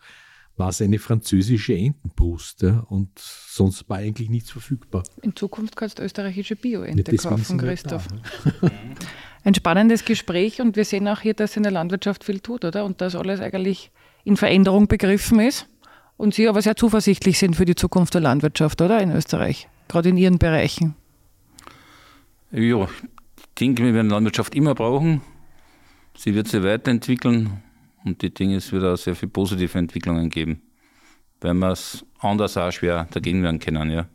war 0.56 0.70
es 0.70 0.82
eine 0.82 1.00
französische 1.00 1.76
Entenbrust. 1.76 2.62
Ja, 2.62 2.86
und 2.89 3.10
sonst 3.17 3.89
war 3.89 3.98
eigentlich 3.98 4.30
nichts 4.30 4.52
verfügbar. 4.52 5.04
In 5.22 5.36
Zukunft 5.36 5.76
kannst 5.76 6.00
du 6.00 6.04
österreichische 6.04 6.56
Bio-Ente 6.56 7.12
ja, 7.13 7.22
kaufen, 7.22 7.58
Christoph. 7.58 8.08
Da, 8.08 8.67
ne? 8.67 8.72
Ein 9.44 9.56
spannendes 9.56 10.06
Gespräch 10.06 10.62
und 10.62 10.76
wir 10.76 10.86
sehen 10.86 11.08
auch 11.08 11.20
hier, 11.20 11.34
dass 11.34 11.58
in 11.58 11.63
der 11.63 11.72
Landwirtschaft 11.72 12.24
viel 12.24 12.39
tut, 12.41 12.63
oder? 12.63 12.86
Und 12.86 13.02
dass 13.02 13.15
alles 13.15 13.39
eigentlich 13.39 13.91
in 14.24 14.38
Veränderung 14.38 14.88
begriffen 14.88 15.39
ist. 15.39 15.67
Und 16.22 16.36
Sie 16.36 16.48
aber 16.48 16.62
sehr 16.62 16.76
zuversichtlich 16.76 17.40
sind 17.40 17.56
für 17.56 17.66
die 17.66 17.74
Zukunft 17.74 18.14
der 18.14 18.22
Landwirtschaft, 18.22 18.80
oder? 18.84 19.02
In 19.02 19.10
Österreich, 19.10 19.68
gerade 19.88 20.10
in 20.10 20.18
Ihren 20.18 20.38
Bereichen. 20.38 20.94
Ja, 22.52 22.84
ich 22.84 23.54
denke, 23.60 23.84
wir 23.84 23.96
werden 23.96 24.12
Landwirtschaft 24.12 24.54
immer 24.54 24.76
brauchen. 24.76 25.22
Sie 26.16 26.36
wird 26.36 26.48
sich 26.48 26.62
weiterentwickeln 26.62 27.64
und 28.06 28.22
die 28.22 28.32
Dinge, 28.32 28.58
es 28.58 28.72
wird 28.72 28.84
auch 28.84 28.98
sehr 28.98 29.16
viele 29.16 29.32
positive 29.32 29.76
Entwicklungen 29.80 30.30
geben. 30.30 30.62
Wenn 31.40 31.58
wir 31.58 31.72
es 31.72 32.06
anders 32.20 32.56
auch 32.56 32.72
schwer 32.72 33.08
dagegen 33.10 33.42
werden 33.42 33.58
können, 33.58 33.90
ja. 33.90 34.08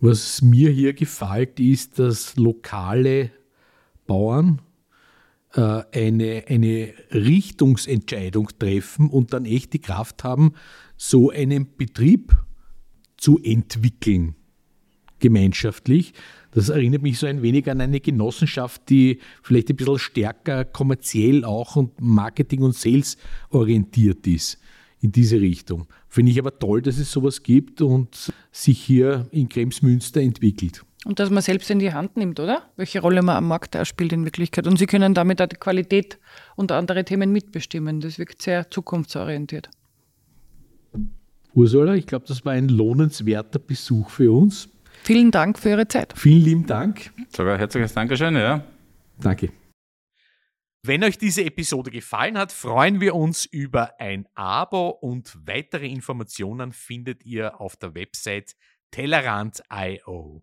Was 0.00 0.42
mir 0.42 0.68
hier 0.68 0.92
gefällt, 0.92 1.58
ist, 1.58 1.98
dass 1.98 2.36
lokale 2.36 3.30
Bauern 4.06 4.60
äh, 5.54 5.84
eine, 5.90 6.44
eine 6.48 6.92
Richtungsentscheidung 7.12 8.50
treffen 8.58 9.08
und 9.08 9.32
dann 9.32 9.46
echt 9.46 9.72
die 9.72 9.80
Kraft 9.80 10.22
haben, 10.22 10.52
so 10.98 11.30
einen 11.30 11.76
Betrieb 11.76 12.36
zu 13.16 13.38
entwickeln, 13.42 14.34
gemeinschaftlich. 15.20 16.12
Das 16.50 16.68
erinnert 16.68 17.02
mich 17.02 17.18
so 17.18 17.26
ein 17.26 17.40
wenig 17.40 17.70
an 17.70 17.80
eine 17.80 18.00
Genossenschaft, 18.00 18.90
die 18.90 19.20
vielleicht 19.42 19.70
ein 19.70 19.76
bisschen 19.76 19.98
stärker 19.98 20.64
kommerziell 20.64 21.44
auch 21.44 21.76
und 21.76 22.00
Marketing 22.00 22.62
und 22.62 22.74
Sales 22.74 23.16
orientiert 23.50 24.26
ist 24.26 24.58
in 25.00 25.12
diese 25.12 25.40
Richtung. 25.40 25.86
Finde 26.08 26.32
ich 26.32 26.38
aber 26.38 26.58
toll, 26.58 26.82
dass 26.82 26.98
es 26.98 27.12
sowas 27.12 27.42
gibt 27.42 27.80
und 27.80 28.32
sich 28.50 28.82
hier 28.82 29.28
in 29.30 29.48
Kremsmünster 29.48 30.20
entwickelt. 30.20 30.84
Und 31.04 31.20
dass 31.20 31.30
man 31.30 31.42
selbst 31.42 31.70
in 31.70 31.78
die 31.78 31.92
Hand 31.92 32.16
nimmt, 32.16 32.40
oder? 32.40 32.62
Welche 32.76 33.00
Rolle 33.00 33.22
man 33.22 33.36
am 33.36 33.46
Markt 33.46 33.76
auch 33.76 33.84
spielt 33.84 34.12
in 34.12 34.24
Wirklichkeit. 34.24 34.66
Und 34.66 34.78
Sie 34.78 34.86
können 34.86 35.14
damit 35.14 35.40
auch 35.40 35.46
die 35.46 35.56
Qualität 35.56 36.18
und 36.56 36.72
andere 36.72 37.04
Themen 37.04 37.30
mitbestimmen. 37.30 38.00
Das 38.00 38.18
wirkt 38.18 38.42
sehr 38.42 38.68
zukunftsorientiert. 38.70 39.70
Ursula, 41.58 41.94
ich 41.96 42.06
glaube, 42.06 42.24
das 42.28 42.44
war 42.44 42.52
ein 42.52 42.68
lohnenswerter 42.68 43.58
Besuch 43.58 44.10
für 44.10 44.32
uns. 44.32 44.68
Vielen 45.02 45.32
Dank 45.32 45.58
für 45.58 45.70
Ihre 45.70 45.88
Zeit. 45.88 46.14
Vielen 46.16 46.44
lieben 46.44 46.66
Dank. 46.66 47.10
Sogar 47.34 47.58
herzliches 47.58 47.92
Dankeschön, 47.92 48.36
ja. 48.36 48.62
Danke. 49.20 49.50
Wenn 50.84 51.02
euch 51.02 51.18
diese 51.18 51.44
Episode 51.44 51.90
gefallen 51.90 52.38
hat, 52.38 52.52
freuen 52.52 53.00
wir 53.00 53.16
uns 53.16 53.44
über 53.44 53.98
ein 53.98 54.28
Abo 54.36 54.90
und 54.90 55.36
weitere 55.46 55.88
Informationen 55.88 56.70
findet 56.70 57.26
ihr 57.26 57.60
auf 57.60 57.76
der 57.76 57.92
Website 57.96 58.54
Tellerant.io. 58.92 60.42